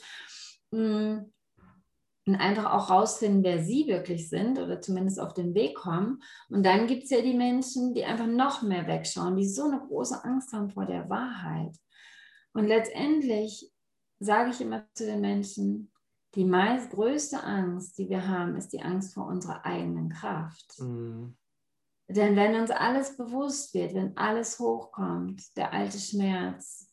[0.69, 1.21] Mm
[2.31, 6.21] und einfach auch rausfinden, wer sie wirklich sind oder zumindest auf den Weg kommen.
[6.49, 9.79] Und dann gibt es ja die Menschen, die einfach noch mehr wegschauen, die so eine
[9.79, 11.75] große Angst haben vor der Wahrheit.
[12.53, 13.69] Und letztendlich
[14.19, 15.91] sage ich immer zu den Menschen,
[16.35, 20.79] die meist größte Angst, die wir haben, ist die Angst vor unserer eigenen Kraft.
[20.79, 21.35] Mhm.
[22.07, 26.89] Denn wenn uns alles bewusst wird, wenn alles hochkommt, der alte Schmerz,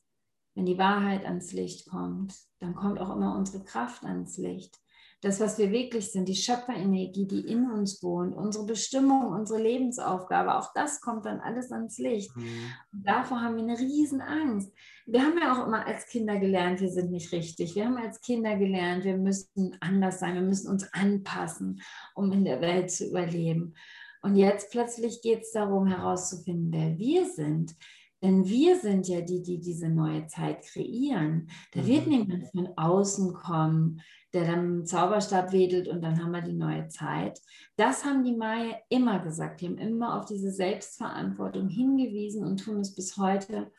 [0.55, 4.77] wenn die Wahrheit ans Licht kommt, dann kommt auch immer unsere Kraft ans Licht
[5.20, 10.57] das, was wir wirklich sind, die Schöpferenergie, die in uns wohnt, unsere Bestimmung, unsere Lebensaufgabe,
[10.57, 12.35] auch das kommt dann alles ans Licht.
[12.37, 12.72] Mhm.
[12.92, 14.72] Und davor haben wir eine riesen Angst.
[15.07, 17.74] Wir haben ja auch immer als Kinder gelernt, wir sind nicht richtig.
[17.74, 21.81] Wir haben als Kinder gelernt, wir müssen anders sein, wir müssen uns anpassen,
[22.14, 23.74] um in der Welt zu überleben.
[24.22, 27.74] Und jetzt plötzlich geht es darum, herauszufinden, wer wir sind.
[28.22, 31.48] Denn wir sind ja die, die diese neue Zeit kreieren.
[31.72, 32.12] Da wird mhm.
[32.12, 34.00] niemand von außen kommen,
[34.33, 37.40] der dann einen Zauberstab wedelt und dann haben wir die neue Zeit.
[37.76, 39.61] Das haben die Maya immer gesagt.
[39.61, 43.70] Die haben immer auf diese Selbstverantwortung hingewiesen und tun es bis heute.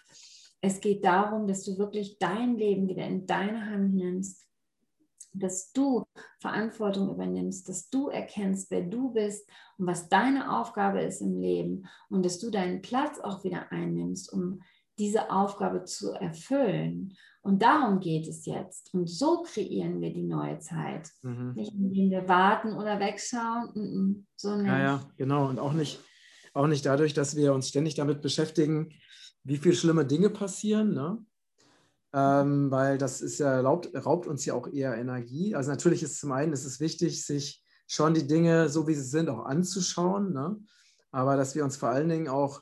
[0.61, 4.48] Es geht darum, dass du wirklich dein Leben wieder in deine Hand nimmst,
[5.33, 6.05] dass du
[6.39, 11.85] Verantwortung übernimmst, dass du erkennst, wer du bist und was deine Aufgabe ist im Leben
[12.09, 14.61] und dass du deinen Platz auch wieder einnimmst, um
[14.99, 17.13] diese Aufgabe zu erfüllen.
[17.41, 18.93] Und darum geht es jetzt.
[18.93, 21.09] Und so kreieren wir die neue Zeit.
[21.21, 21.53] Mhm.
[21.55, 24.27] Nicht indem wir warten oder wegschauen.
[24.35, 24.67] So nicht.
[24.67, 25.47] Ja, ja, genau.
[25.47, 25.99] Und auch nicht,
[26.53, 28.93] auch nicht dadurch, dass wir uns ständig damit beschäftigen,
[29.43, 30.93] wie viele schlimme Dinge passieren.
[30.93, 31.17] Ne?
[32.11, 35.55] Ähm, weil das ist ja, raubt, raubt uns ja auch eher Energie.
[35.55, 39.03] Also natürlich ist zum einen ist es wichtig, sich schon die Dinge, so wie sie
[39.03, 40.33] sind, auch anzuschauen.
[40.33, 40.57] Ne?
[41.11, 42.61] Aber dass wir uns vor allen Dingen auch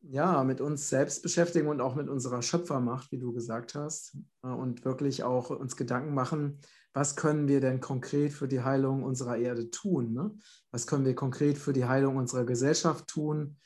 [0.00, 4.48] ja, mit uns selbst beschäftigen und auch mit unserer Schöpfermacht, wie du gesagt hast, äh,
[4.48, 6.60] und wirklich auch uns Gedanken machen,
[6.92, 10.12] was können wir denn konkret für die Heilung unserer Erde tun?
[10.12, 10.36] Ne?
[10.70, 13.56] Was können wir konkret für die Heilung unserer Gesellschaft tun?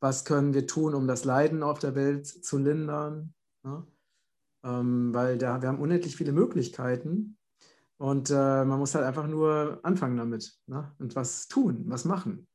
[0.00, 3.34] Was können wir tun, um das Leiden auf der Welt zu lindern?
[3.62, 3.86] Ne?
[4.62, 7.38] Ähm, weil da, wir haben unendlich viele Möglichkeiten
[7.96, 10.92] und äh, man muss halt einfach nur anfangen damit ne?
[10.98, 12.46] und was tun, was machen.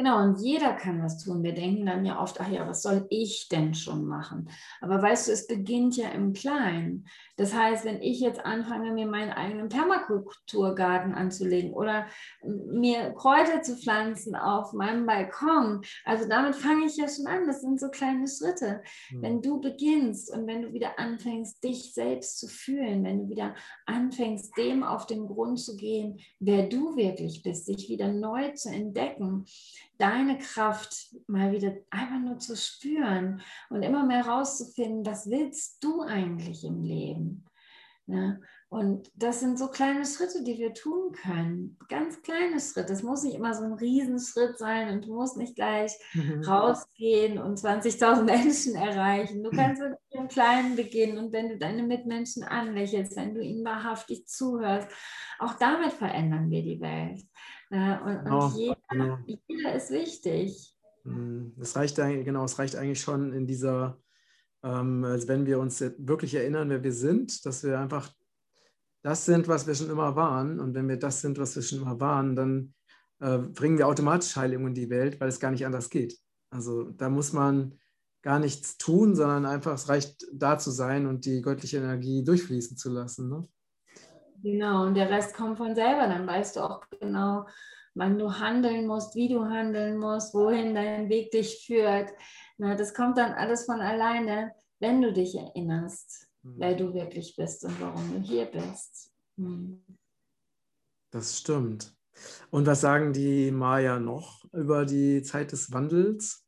[0.00, 1.42] Genau, und jeder kann was tun.
[1.42, 4.48] Wir denken dann ja oft, ach ja, was soll ich denn schon machen?
[4.80, 7.06] Aber weißt du, es beginnt ja im Kleinen.
[7.36, 12.06] Das heißt, wenn ich jetzt anfange, mir meinen eigenen Permakulturgarten anzulegen oder
[12.42, 17.46] mir Kräuter zu pflanzen auf meinem Balkon, also damit fange ich ja schon an.
[17.46, 18.80] Das sind so kleine Schritte.
[19.10, 19.22] Mhm.
[19.22, 23.54] Wenn du beginnst und wenn du wieder anfängst, dich selbst zu fühlen, wenn du wieder
[23.84, 28.70] anfängst, dem auf den Grund zu gehen, wer du wirklich bist, dich wieder neu zu
[28.70, 29.44] entdecken,
[30.00, 36.02] deine Kraft mal wieder einfach nur zu spüren und immer mehr rauszufinden, was willst du
[36.02, 37.44] eigentlich im Leben?
[38.06, 38.40] Ne?
[38.68, 41.76] Und das sind so kleine Schritte, die wir tun können.
[41.88, 42.92] Ganz kleine Schritte.
[42.92, 46.42] Es muss nicht immer so ein Riesenschritt sein und du musst nicht gleich mhm.
[46.44, 49.42] rausgehen und 20.000 Menschen erreichen.
[49.42, 53.64] Du kannst mit dem Kleinen beginnen und wenn du deine Mitmenschen anlächelst, wenn du ihnen
[53.64, 54.88] wahrhaftig zuhörst,
[55.40, 57.22] auch damit verändern wir die Welt.
[57.70, 59.18] Und, und genau, jeder, genau.
[59.26, 60.74] jeder ist wichtig.
[61.04, 61.54] Mhm.
[61.60, 63.98] Es reicht, genau, es reicht eigentlich schon in dieser,
[64.62, 68.12] ähm, also wenn wir uns wirklich erinnern, wer wir sind, dass wir einfach
[69.02, 70.60] das sind, was wir schon immer waren.
[70.60, 72.74] Und wenn wir das sind, was wir schon immer waren, dann
[73.20, 76.18] äh, bringen wir automatisch Heilung in die Welt, weil es gar nicht anders geht.
[76.50, 77.78] Also da muss man
[78.22, 82.76] gar nichts tun, sondern einfach, es reicht da zu sein und die göttliche Energie durchfließen
[82.76, 83.30] zu lassen.
[83.30, 83.48] Ne?
[84.42, 86.06] Genau, und der Rest kommt von selber.
[86.06, 87.46] Dann weißt du auch genau,
[87.94, 92.10] wann du handeln musst, wie du handeln musst, wohin dein Weg dich führt.
[92.58, 97.64] Na, das kommt dann alles von alleine, wenn du dich erinnerst wer du wirklich bist
[97.64, 99.12] und warum du hier bist.
[99.36, 99.84] Hm.
[101.10, 101.94] Das stimmt.
[102.50, 106.46] Und was sagen die Maya noch über die Zeit des Wandels?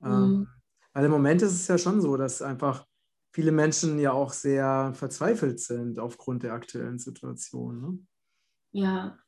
[0.00, 0.06] Mhm.
[0.10, 0.48] Ähm,
[0.92, 2.86] weil im Moment ist es ja schon so, dass einfach
[3.32, 7.80] viele Menschen ja auch sehr verzweifelt sind aufgrund der aktuellen Situation.
[7.80, 7.98] Ne?
[8.72, 9.18] Ja.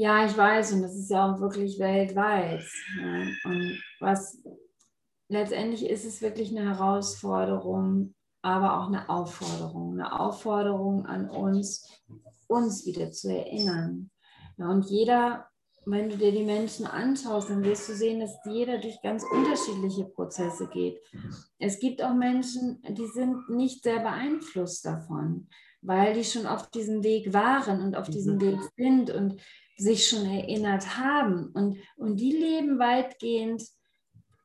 [0.00, 2.64] Ja, ich weiß, und das ist ja auch wirklich weltweit.
[2.98, 3.20] Ja.
[3.44, 4.42] Und was
[5.28, 11.86] letztendlich ist es wirklich eine Herausforderung, aber auch eine Aufforderung, eine Aufforderung an uns,
[12.48, 14.10] uns wieder zu erinnern.
[14.56, 15.50] Ja, und jeder,
[15.84, 20.06] wenn du dir die Menschen anschaust, dann wirst du sehen, dass jeder durch ganz unterschiedliche
[20.06, 20.98] Prozesse geht.
[21.58, 25.48] Es gibt auch Menschen, die sind nicht sehr beeinflusst davon,
[25.82, 28.40] weil die schon auf diesem Weg waren und auf diesem mhm.
[28.40, 29.42] Weg sind und
[29.80, 31.46] sich schon erinnert haben.
[31.52, 33.62] Und, und die leben weitgehend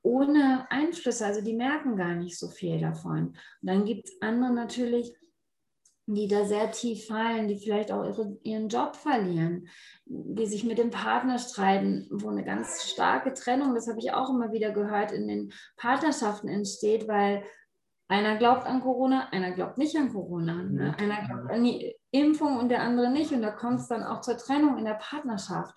[0.02, 3.30] ohne Einflüsse, also die merken gar nicht so viel davon.
[3.30, 5.14] Und dann gibt es andere natürlich,
[6.08, 9.68] die da sehr tief fallen, die vielleicht auch ihre, ihren Job verlieren,
[10.06, 14.30] die sich mit dem Partner streiten, wo eine ganz starke Trennung, das habe ich auch
[14.30, 17.44] immer wieder gehört, in den Partnerschaften entsteht, weil
[18.08, 20.62] einer glaubt an Corona, einer glaubt nicht an Corona.
[20.62, 20.96] Ne?
[21.00, 23.32] Einer glaubt an die Impfung und der andere nicht.
[23.32, 25.76] Und da kommt es dann auch zur Trennung in der Partnerschaft.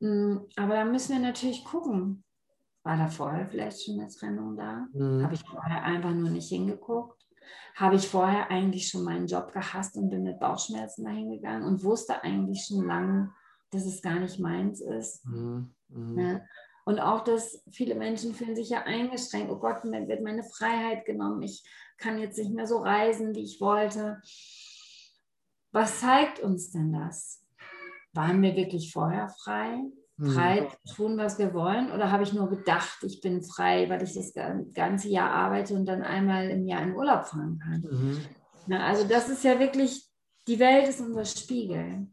[0.00, 2.24] Mm, aber da müssen wir natürlich gucken,
[2.84, 4.86] war da vorher vielleicht schon eine Trennung da?
[4.92, 5.22] Mhm.
[5.22, 7.20] Habe ich vorher einfach nur nicht hingeguckt?
[7.74, 11.82] Habe ich vorher eigentlich schon meinen Job gehasst und bin mit Bauchschmerzen dahin gegangen und
[11.82, 13.32] wusste eigentlich schon lange,
[13.70, 15.24] dass es gar nicht meins ist?
[15.26, 15.74] Mhm.
[15.88, 16.14] Mhm.
[16.14, 16.48] Ne?
[16.84, 19.50] Und auch, dass viele Menschen fühlen sich ja eingeschränkt.
[19.50, 21.42] Oh Gott, mir wird meine Freiheit genommen.
[21.42, 21.64] Ich
[21.96, 24.20] kann jetzt nicht mehr so reisen, wie ich wollte.
[25.74, 27.42] Was zeigt uns denn das?
[28.12, 29.80] Waren wir wirklich vorher frei?
[30.22, 30.94] frei hm.
[30.94, 31.90] tun, was wir wollen?
[31.90, 34.32] Oder habe ich nur gedacht, ich bin frei, weil ich das
[34.72, 37.80] ganze Jahr arbeite und dann einmal im Jahr in Urlaub fahren kann?
[37.80, 38.18] Mhm.
[38.68, 40.08] Na, also das ist ja wirklich,
[40.46, 42.06] die Welt ist unser Spiegel.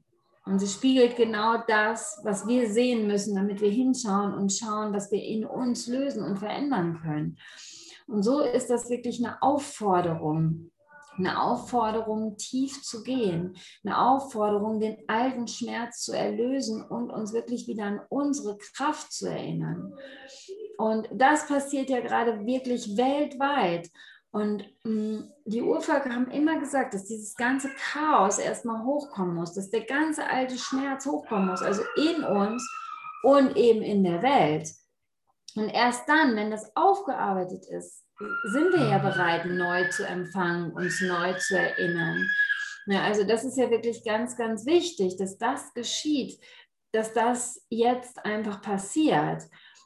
[0.43, 5.12] Und sie spiegelt genau das, was wir sehen müssen, damit wir hinschauen und schauen, was
[5.12, 7.38] wir in uns lösen und verändern können.
[8.08, 10.71] Und so ist das wirklich eine Aufforderung,
[11.17, 17.67] eine Aufforderung, tief zu gehen, eine Aufforderung, den alten Schmerz zu erlösen und uns wirklich
[17.67, 19.93] wieder an unsere Kraft zu erinnern.
[20.78, 23.89] Und das passiert ja gerade wirklich weltweit.
[24.32, 29.54] Und mh, mm, die Urvölker haben immer gesagt, dass dieses ganze Chaos erstmal hochkommen muss,
[29.54, 32.65] dass der ganze alte Schmerz hochkommen muss, also in uns
[33.24, 34.71] und eben in der Welt.
[35.56, 38.06] Und erst dann, wenn das aufgearbeitet ist,
[38.46, 42.28] sind wir ja bereit, neu zu empfangen, uns neu zu erinnern.
[42.86, 46.40] Ja, also das ist ja wirklich ganz, ganz wichtig, dass das geschieht,
[46.92, 49.44] dass das jetzt einfach passiert.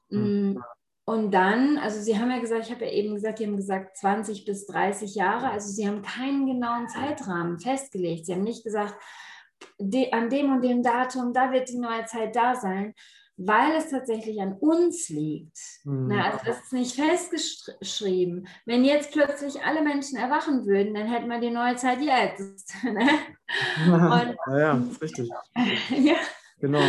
[0.10, 0.64] Mhm.
[1.08, 3.98] Und dann, also Sie haben ja gesagt, ich habe ja eben gesagt, Sie haben gesagt
[3.98, 8.26] 20 bis 30 Jahre, also Sie haben keinen genauen Zeitrahmen festgelegt.
[8.26, 8.96] Sie haben nicht gesagt,
[10.12, 12.94] an dem und dem Datum, da wird die neue Zeit da sein,
[13.38, 15.58] weil es tatsächlich an uns liegt.
[15.84, 16.08] Mhm.
[16.08, 18.48] Na, also das ist nicht festgeschrieben.
[18.66, 22.74] Wenn jetzt plötzlich alle Menschen erwachen würden, dann hätten wir die neue Zeit jetzt.
[22.84, 23.10] Ne?
[24.48, 25.30] Und, ja, ist richtig.
[25.90, 26.16] ja.
[26.60, 26.84] Genau.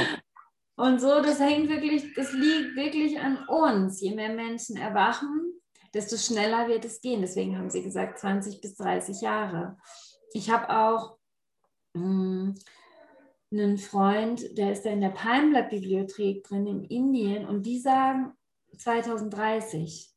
[0.77, 4.01] Und so, das hängt wirklich, das liegt wirklich an uns.
[4.01, 5.53] Je mehr Menschen erwachen,
[5.95, 7.23] desto schneller wird es gehen.
[7.23, 9.79] Deswegen haben sie gesagt 20 bis 30 Jahre.
[10.33, 11.17] Ich habe auch
[11.95, 12.55] mh, hm,
[13.53, 18.33] einen Freund, der ist da in der Palmblatt-Bibliothek drin in Indien und die sagen
[18.79, 20.13] 2030.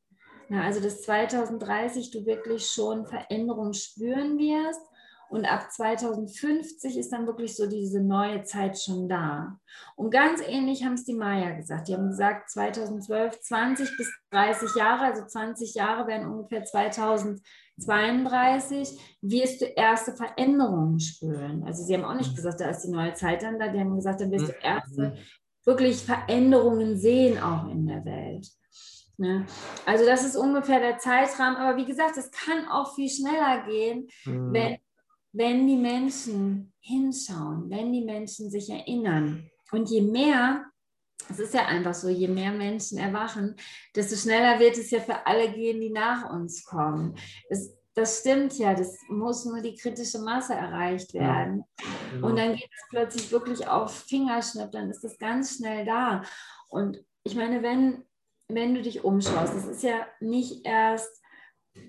[0.50, 4.82] Na, also dass 2030 du wirklich schon Veränderungen spüren wirst
[5.30, 9.60] Und ab 2050 ist dann wirklich so diese neue Zeit schon da.
[9.96, 11.88] Und ganz ähnlich haben es die Maya gesagt.
[11.88, 16.64] Die haben gesagt, 2012, 20 bis 30 Jahre, also 20 Jahre werden ungefähr
[17.80, 21.64] 2032, wirst du erste Veränderungen spüren.
[21.64, 22.36] Also sie haben auch nicht mhm.
[22.36, 23.68] gesagt, da ist die neue Zeit dann da.
[23.68, 24.64] Die haben gesagt, dann wirst du mhm.
[24.64, 25.18] erste
[25.66, 28.48] wirklich Veränderungen sehen auch in der Welt.
[29.18, 29.46] Ne?
[29.86, 31.58] Also das ist ungefähr der Zeitrahmen.
[31.58, 34.54] Aber wie gesagt, es kann auch viel schneller gehen, mhm.
[34.54, 34.78] wenn,
[35.34, 39.50] wenn die Menschen hinschauen, wenn die Menschen sich erinnern.
[39.72, 40.66] Und je mehr,
[41.30, 43.56] es ist ja einfach so, je mehr Menschen erwachen,
[43.96, 47.16] desto schneller wird es ja für alle gehen, die nach uns kommen.
[47.50, 51.64] Es, das stimmt ja, das muss nur die kritische Masse erreicht werden.
[51.80, 52.28] Ja, genau.
[52.28, 56.24] Und dann geht es plötzlich wirklich auf Fingerschnipp, dann ist das ganz schnell da.
[56.70, 58.06] Und ich meine, wenn
[58.50, 61.22] wenn du dich umschaust, das ist ja nicht erst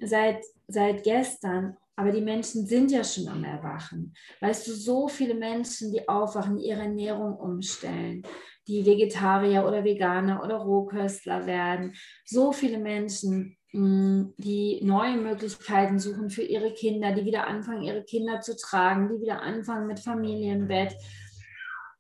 [0.03, 4.15] seit, seit gestern, aber die Menschen sind ja schon am Erwachen.
[4.41, 8.23] Weißt du, so viele Menschen, die aufwachen, ihre Ernährung umstellen,
[8.71, 11.95] die Vegetarier oder Veganer oder Rohköstler werden.
[12.25, 18.05] So viele Menschen, mm, die neue Möglichkeiten suchen für ihre Kinder, die wieder anfangen, ihre
[18.05, 20.95] Kinder zu tragen, die wieder anfangen mit Familienbett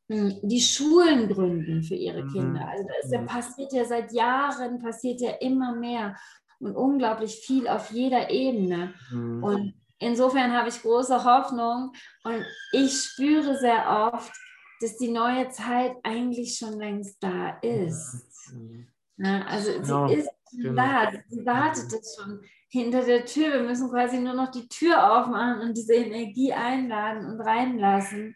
[0.09, 2.33] hm, die Schulen gründen für ihre mhm.
[2.33, 2.68] Kinder.
[2.68, 3.27] Also da ist ja, mhm.
[3.27, 6.16] passiert ja seit Jahren, passiert ja immer mehr
[6.61, 8.95] und unglaublich viel auf jeder Ebene.
[9.11, 9.43] Mhm.
[9.43, 11.93] Und insofern habe ich große Hoffnung
[12.25, 14.33] und ich spüre sehr oft,
[14.81, 18.53] dass die neue Zeit eigentlich schon längst da ist.
[18.53, 18.87] Mhm.
[19.18, 20.09] Ja, also genau.
[20.09, 20.74] sie ist genau.
[20.74, 23.53] da, sie wartet jetzt schon hinter der Tür.
[23.53, 28.35] Wir müssen quasi nur noch die Tür aufmachen und diese Energie einladen und reinlassen.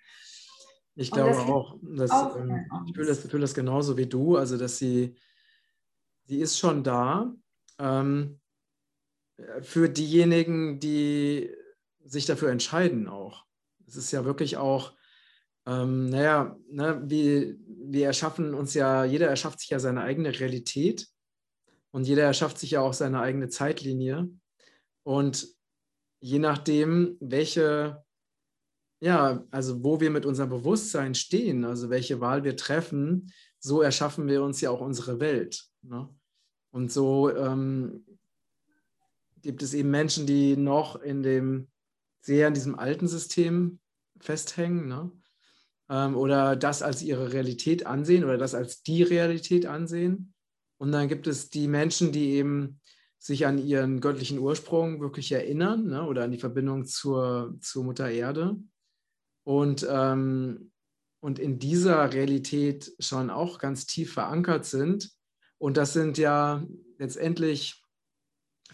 [0.96, 4.56] Ich glaube auch, dass, auch ähm, ich fühle das, fühle das genauso wie du, also
[4.56, 5.16] dass sie,
[6.26, 7.32] sie ist schon da
[7.78, 8.38] ähm,
[9.62, 11.50] für diejenigen, die
[12.04, 13.44] sich dafür entscheiden auch.
[13.86, 14.92] Es ist ja wirklich auch,
[15.66, 21.08] ähm, naja, ne, wir, wir erschaffen uns ja, jeder erschafft sich ja seine eigene Realität
[21.90, 24.28] und jeder erschafft sich ja auch seine eigene Zeitlinie.
[25.04, 25.48] Und
[26.20, 28.04] je nachdem, welche
[29.04, 34.26] ja, also wo wir mit unserem Bewusstsein stehen, also welche Wahl wir treffen, so erschaffen
[34.28, 35.62] wir uns ja auch unsere Welt.
[35.82, 36.08] Ne?
[36.70, 38.06] Und so ähm,
[39.42, 41.68] gibt es eben Menschen, die noch in dem
[42.22, 43.78] sehr in diesem alten System
[44.20, 45.12] festhängen ne?
[45.88, 50.34] Ähm, oder das als ihre Realität ansehen oder das als die Realität ansehen.
[50.78, 52.80] Und dann gibt es die Menschen, die eben
[53.18, 56.06] sich an ihren göttlichen Ursprung wirklich erinnern ne?
[56.06, 58.56] oder an die Verbindung zur, zur Mutter Erde
[59.44, 60.72] und, ähm,
[61.20, 65.10] und in dieser Realität schon auch ganz tief verankert sind.
[65.56, 66.66] Und das sind ja
[66.98, 67.82] letztendlich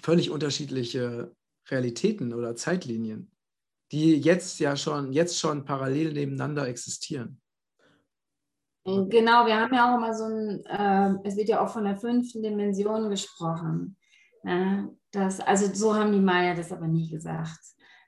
[0.03, 1.33] völlig unterschiedliche
[1.69, 3.31] Realitäten oder Zeitlinien,
[3.93, 7.41] die jetzt ja schon, jetzt schon parallel nebeneinander existieren.
[8.85, 11.97] Genau, wir haben ja auch immer so ein, äh, es wird ja auch von der
[11.97, 13.97] fünften Dimension gesprochen.
[14.43, 14.97] Ne?
[15.11, 17.61] Das, also so haben die Maya das aber nie gesagt.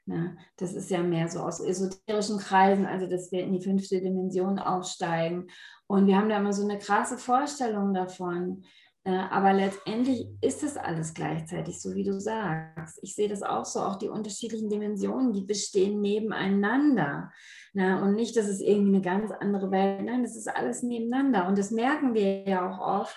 [0.07, 0.37] Ne?
[0.57, 4.59] Das ist ja mehr so aus esoterischen Kreisen, also dass wir in die fünfte Dimension
[4.59, 5.49] aufsteigen.
[5.87, 8.65] Und wir haben da immer so eine krasse Vorstellung davon.
[9.05, 13.01] Äh, aber letztendlich ist es alles gleichzeitig, so wie du sagst.
[13.03, 17.33] Ich sehe das auch so, auch die unterschiedlichen Dimensionen, die bestehen nebeneinander.
[17.73, 18.01] Ne?
[18.01, 21.49] Und nicht, dass es irgendwie eine ganz andere Welt, nein, das ist alles nebeneinander.
[21.49, 23.17] Und das merken wir ja auch oft,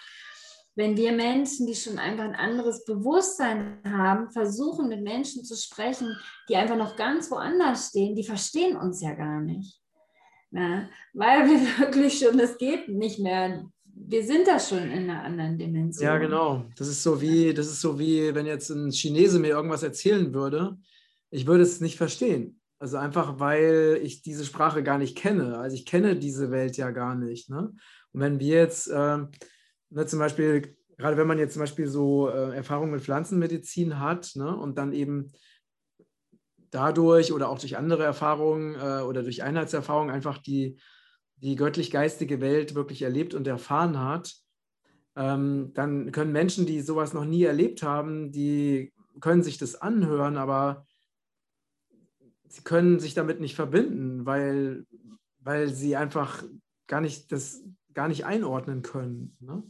[0.76, 6.18] wenn wir Menschen, die schon einfach ein anderes Bewusstsein haben, versuchen mit Menschen zu sprechen,
[6.50, 9.80] die einfach noch ganz woanders stehen, die verstehen uns ja gar nicht.
[10.52, 13.66] Na, weil wir wirklich schon, das geht nicht mehr.
[13.98, 16.06] Wir sind da schon in einer anderen Dimension.
[16.06, 16.66] Ja, genau.
[16.76, 20.34] Das ist so wie, das ist so wie, wenn jetzt ein Chinese mir irgendwas erzählen
[20.34, 20.78] würde,
[21.32, 22.60] ich würde es nicht verstehen.
[22.78, 25.58] Also einfach, weil ich diese Sprache gar nicht kenne.
[25.58, 27.50] Also ich kenne diese Welt ja gar nicht.
[27.50, 27.74] Ne?
[28.12, 29.18] Und wenn wir jetzt äh,
[29.90, 34.34] ne, zum Beispiel, gerade wenn man jetzt zum Beispiel so äh, Erfahrungen mit Pflanzenmedizin hat
[34.36, 35.32] ne, und dann eben
[36.70, 40.78] dadurch oder auch durch andere Erfahrungen äh, oder durch Einheitserfahrungen einfach die,
[41.38, 44.36] die göttlich-geistige Welt wirklich erlebt und erfahren hat,
[45.16, 50.38] ähm, dann können Menschen, die sowas noch nie erlebt haben, die können sich das anhören,
[50.38, 50.86] aber
[52.48, 54.86] sie können sich damit nicht verbinden, weil,
[55.40, 56.44] weil sie einfach
[56.88, 57.64] gar nicht das
[57.94, 59.38] gar nicht einordnen können.
[59.40, 59.64] Ne?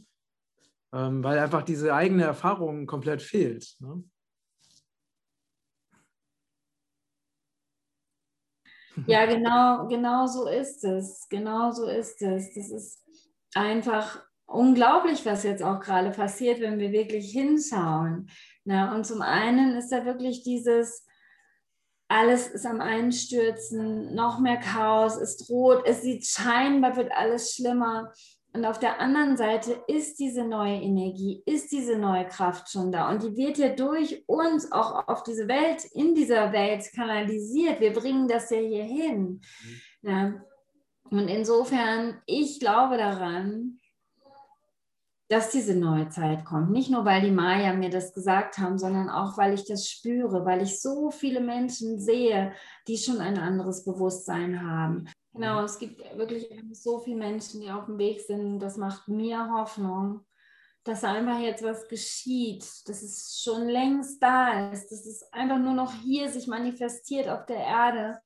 [0.92, 3.76] ähm, weil einfach diese eigene Erfahrung komplett fehlt.
[3.80, 4.02] Ne?
[9.06, 11.26] Ja, genau, genau so ist es.
[11.28, 12.54] Genau so ist es.
[12.54, 13.04] Das ist
[13.54, 18.30] einfach unglaublich, was jetzt auch gerade passiert, wenn wir wirklich hinschauen.
[18.64, 21.06] Na, und zum einen ist da wirklich dieses,
[22.08, 28.12] alles ist am Einstürzen, noch mehr Chaos, es droht, es sieht scheinbar, wird alles schlimmer.
[28.56, 33.10] Und auf der anderen Seite ist diese neue Energie, ist diese neue Kraft schon da.
[33.10, 37.80] Und die wird ja durch uns auch auf diese Welt, in dieser Welt kanalisiert.
[37.80, 39.42] Wir bringen das ja hier hin.
[40.00, 40.08] Mhm.
[40.08, 40.34] Ja.
[41.10, 43.78] Und insofern, ich glaube daran,
[45.28, 46.70] dass diese neue Zeit kommt.
[46.70, 50.46] Nicht nur, weil die Maya mir das gesagt haben, sondern auch, weil ich das spüre,
[50.46, 52.52] weil ich so viele Menschen sehe,
[52.88, 55.08] die schon ein anderes Bewusstsein haben.
[55.36, 58.58] Genau, es gibt wirklich so viele Menschen, die auf dem Weg sind.
[58.58, 60.24] Das macht mir Hoffnung,
[60.82, 65.74] dass einfach jetzt was geschieht, dass es schon längst da ist, dass es einfach nur
[65.74, 68.18] noch hier sich manifestiert auf der Erde.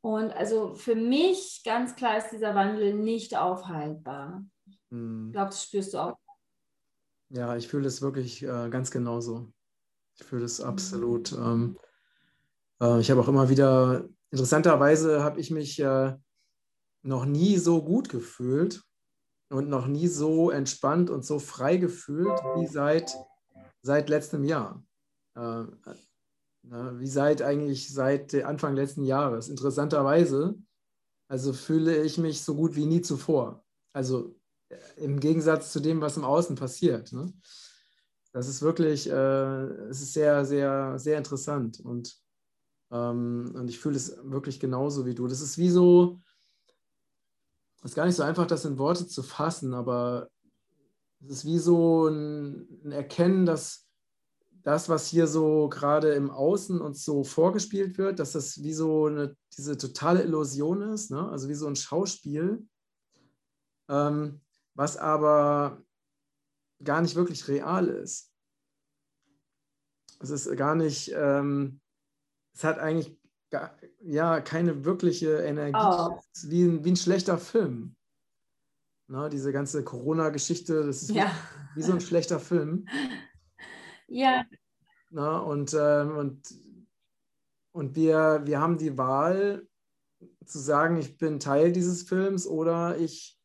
[0.00, 4.44] Und also für mich ganz klar ist dieser Wandel nicht aufhaltbar.
[4.90, 5.26] Hm.
[5.26, 6.18] Ich glaube, das spürst du auch.
[7.30, 9.52] Ja, ich fühle es wirklich äh, ganz genauso.
[10.14, 11.32] Ich fühle es absolut.
[11.32, 11.44] Mhm.
[11.44, 11.78] Ähm,
[12.80, 16.14] äh, ich habe auch immer wieder, interessanterweise habe ich mich äh,
[17.08, 18.84] noch nie so gut gefühlt
[19.50, 23.16] und noch nie so entspannt und so frei gefühlt wie seit,
[23.82, 24.84] seit letztem Jahr.
[25.34, 25.64] Äh,
[26.62, 29.48] wie seit eigentlich seit Anfang letzten Jahres.
[29.48, 30.58] Interessanterweise,
[31.28, 33.64] also fühle ich mich so gut wie nie zuvor.
[33.94, 34.38] Also
[34.96, 37.12] im Gegensatz zu dem, was im Außen passiert.
[37.12, 37.32] Ne?
[38.32, 42.20] Das ist wirklich, äh, es ist sehr, sehr, sehr interessant und,
[42.90, 45.26] ähm, und ich fühle es wirklich genauso wie du.
[45.26, 46.20] Das ist wie so,
[47.82, 50.28] es ist gar nicht so einfach, das in Worte zu fassen, aber
[51.22, 53.86] es ist wie so ein, Erkennen, dass
[54.62, 59.06] das, was hier so gerade im Außen uns so vorgespielt wird, dass das wie so
[59.06, 61.28] eine, diese totale Illusion ist, ne?
[61.28, 62.66] also wie so ein Schauspiel.
[63.88, 64.40] Ähm,
[64.74, 65.82] was aber
[66.84, 68.32] gar nicht wirklich real ist.
[70.20, 71.80] Es ist gar nicht, ähm,
[72.54, 73.18] es hat eigentlich
[74.00, 75.78] ja keine wirkliche Energie.
[75.80, 76.18] Oh.
[76.44, 77.94] Wie, ein, wie ein schlechter Film.
[79.10, 81.30] Ne, diese ganze Corona-Geschichte, das ist ja.
[81.74, 82.86] wie, wie, so ein schlechter Film.
[84.10, 84.46] Ja.
[85.10, 86.54] Ne, und, ähm, und,
[87.72, 89.68] und wir, wir haben die Wahl
[90.46, 93.38] zu sagen, ich bin Teil dieses Films oder ich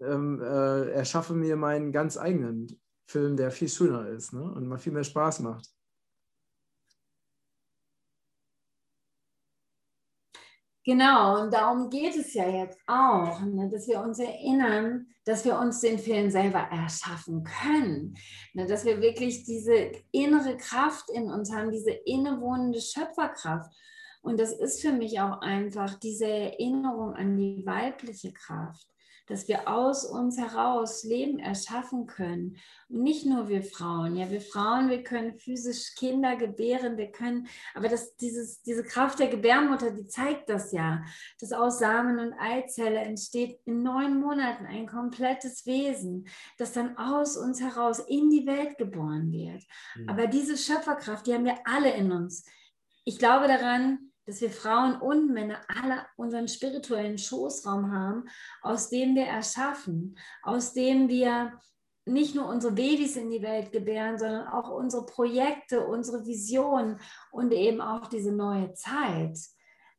[0.00, 4.42] ähm, äh, erschaffe mir meinen ganz eigenen Film, der viel schöner ist ne?
[4.42, 5.68] und mal viel mehr Spaß macht.
[10.88, 15.58] Genau, und darum geht es ja jetzt auch, ne, dass wir uns erinnern, dass wir
[15.58, 18.16] uns den Film selber erschaffen können.
[18.54, 23.70] Ne, dass wir wirklich diese innere Kraft in uns haben, diese innewohnende Schöpferkraft.
[24.22, 28.86] Und das ist für mich auch einfach diese Erinnerung an die weibliche Kraft
[29.28, 32.56] dass wir aus uns heraus Leben erschaffen können.
[32.88, 34.16] Und nicht nur wir Frauen.
[34.16, 39.18] Ja, wir Frauen, wir können physisch Kinder gebären, wir können, aber das, dieses, diese Kraft
[39.18, 41.02] der Gebärmutter, die zeigt das ja,
[41.40, 46.26] dass aus Samen und Eizelle entsteht in neun Monaten ein komplettes Wesen,
[46.56, 49.62] das dann aus uns heraus in die Welt geboren wird.
[49.96, 50.08] Mhm.
[50.08, 52.44] Aber diese Schöpferkraft, die haben wir alle in uns.
[53.04, 58.28] Ich glaube daran, dass wir Frauen und Männer alle unseren spirituellen Schoßraum haben,
[58.60, 61.58] aus dem wir erschaffen, aus dem wir
[62.04, 67.00] nicht nur unsere Babys in die Welt gebären, sondern auch unsere Projekte, unsere Visionen
[67.30, 69.38] und eben auch diese neue Zeit.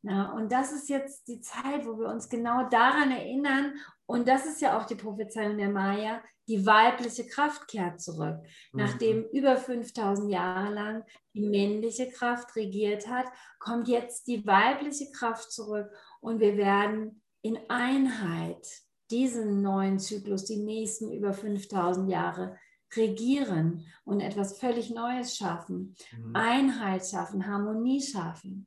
[0.02, 3.74] Na, und das ist jetzt die Zeit, wo wir uns genau daran erinnern.
[4.06, 8.42] Und das ist ja auch die Prophezeiung der Maya, die weibliche Kraft kehrt zurück.
[8.72, 8.80] Mhm.
[8.80, 13.26] Nachdem über 5000 Jahre lang die männliche Kraft regiert hat,
[13.60, 15.88] kommt jetzt die weibliche Kraft zurück
[16.20, 18.66] und wir werden in Einheit
[19.12, 22.58] diesen neuen Zyklus, die nächsten über 5000 Jahre
[22.96, 26.34] regieren und etwas völlig Neues schaffen, mhm.
[26.34, 28.66] Einheit schaffen, Harmonie schaffen.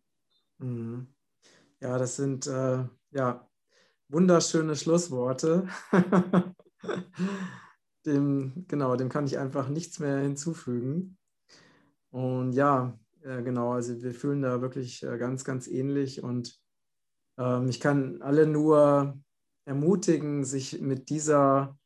[0.57, 1.13] Mhm.
[1.81, 3.49] Ja, das sind äh, ja
[4.07, 5.67] wunderschöne Schlussworte.
[8.05, 11.17] dem, genau, dem kann ich einfach nichts mehr hinzufügen.
[12.11, 16.59] Und ja, äh, genau, also wir fühlen da wirklich äh, ganz, ganz ähnlich und
[17.37, 19.17] ähm, ich kann alle nur
[19.65, 21.77] ermutigen, sich mit dieser,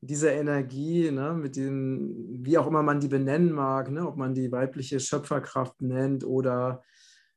[0.00, 4.34] dieser Energie, ne, mit den, wie auch immer man die benennen mag, ne, ob man
[4.34, 6.82] die weibliche Schöpferkraft nennt oder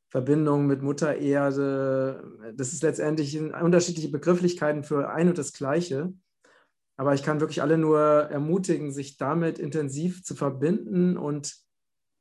[0.09, 2.53] Verbindung mit Mutter Erde.
[2.55, 6.13] Das ist letztendlich unterschiedliche Begrifflichkeiten für ein und das Gleiche.
[6.95, 11.55] Aber ich kann wirklich alle nur ermutigen, sich damit intensiv zu verbinden und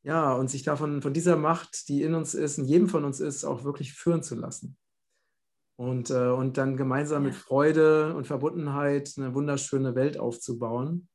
[0.05, 3.21] ja, und sich davon, von dieser Macht, die in uns ist, in jedem von uns
[3.21, 4.77] ist, auch wirklich führen zu lassen.
[5.77, 11.09] Und, äh, und dann gemeinsam mit Freude und Verbundenheit eine wunderschöne Welt aufzubauen.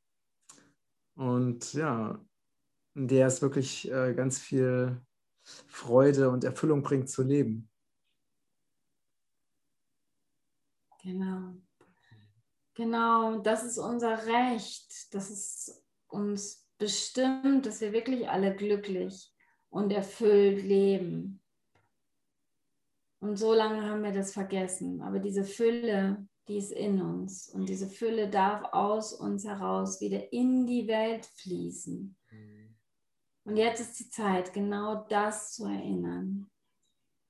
[1.15, 2.23] Und ja,
[2.95, 5.01] in der es wirklich äh, ganz viel
[5.67, 7.69] Freude und Erfüllung bringt zu leben.
[11.03, 11.55] Genau.
[12.77, 15.11] Genau, das ist unser Recht.
[15.11, 19.33] Das ist uns bestimmt, dass wir wirklich alle glücklich
[19.71, 21.41] und erfüllt leben.
[23.19, 25.01] Und so lange haben wir das vergessen.
[25.01, 27.49] Aber diese Fülle, die ist in uns.
[27.49, 32.15] Und diese Fülle darf aus uns heraus wieder in die Welt fließen.
[33.43, 36.47] Und jetzt ist die Zeit, genau das zu erinnern.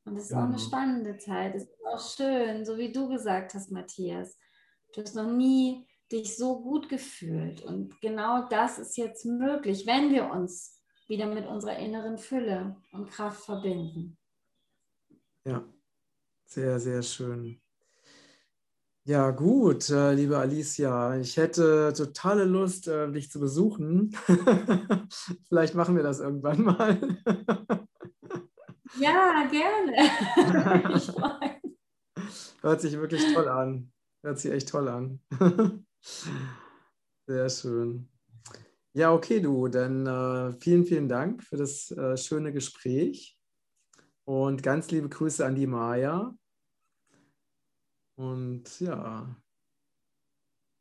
[0.04, 0.40] Und es ist ja.
[0.40, 1.56] auch eine spannende Zeit.
[1.56, 4.38] Es ist auch schön, so wie du gesagt hast, Matthias.
[4.94, 7.62] Du hast noch nie dich so gut gefühlt.
[7.62, 13.10] Und genau das ist jetzt möglich, wenn wir uns wieder mit unserer inneren Fülle und
[13.10, 14.18] Kraft verbinden.
[15.46, 15.64] Ja,
[16.46, 17.62] sehr, sehr schön.
[19.06, 24.14] Ja, gut, äh, liebe Alicia, ich hätte totale Lust, äh, dich zu besuchen.
[25.48, 27.00] Vielleicht machen wir das irgendwann mal.
[29.00, 29.96] ja, gerne.
[32.62, 33.94] Hört sich wirklich toll an.
[34.28, 35.22] Hört sich echt toll an.
[37.28, 38.10] Sehr schön.
[38.92, 43.40] Ja, okay, du, dann äh, vielen, vielen Dank für das äh, schöne Gespräch
[44.26, 46.38] und ganz liebe Grüße an die Maja.
[48.18, 49.34] Und ja,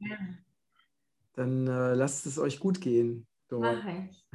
[0.01, 0.17] ja.
[1.35, 3.29] dann äh, lasst es euch gut gehen.
[3.49, 4.29] Mache ich.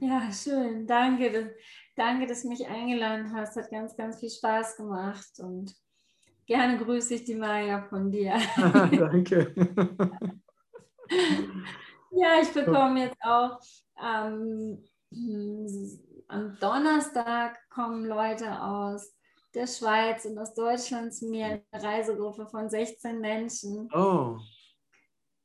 [0.00, 0.86] Ja, schön.
[0.86, 1.50] Danke, dass,
[1.96, 3.56] danke, dass du mich eingeladen hast.
[3.56, 5.83] Hat ganz, ganz viel Spaß gemacht und
[6.46, 8.34] gerne grüße ich die Maja von dir.
[8.56, 9.54] danke.
[12.10, 13.58] ja, ich bekomme jetzt auch
[14.02, 14.84] ähm,
[16.28, 19.14] am Donnerstag kommen Leute aus
[19.54, 24.38] der Schweiz und aus Deutschland zu mir eine Reisegruppe von 16 Menschen, oh.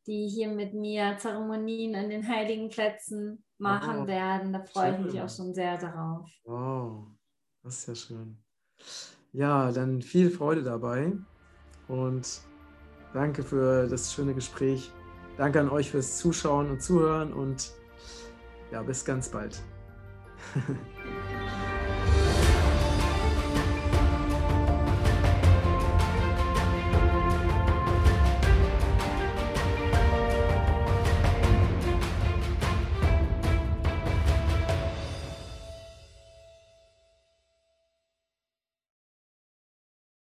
[0.07, 4.07] die hier mit mir Zeremonien an den heiligen Plätzen machen oh.
[4.07, 4.53] werden.
[4.53, 6.27] Da freue ich mich auch schon sehr darauf.
[6.43, 7.07] Wow,
[7.61, 8.43] das ist ja schön.
[9.33, 11.11] Ja, dann viel Freude dabei
[11.87, 12.41] und
[13.13, 14.91] danke für das schöne Gespräch.
[15.37, 17.71] Danke an euch fürs Zuschauen und Zuhören und
[18.71, 19.61] ja, bis ganz bald.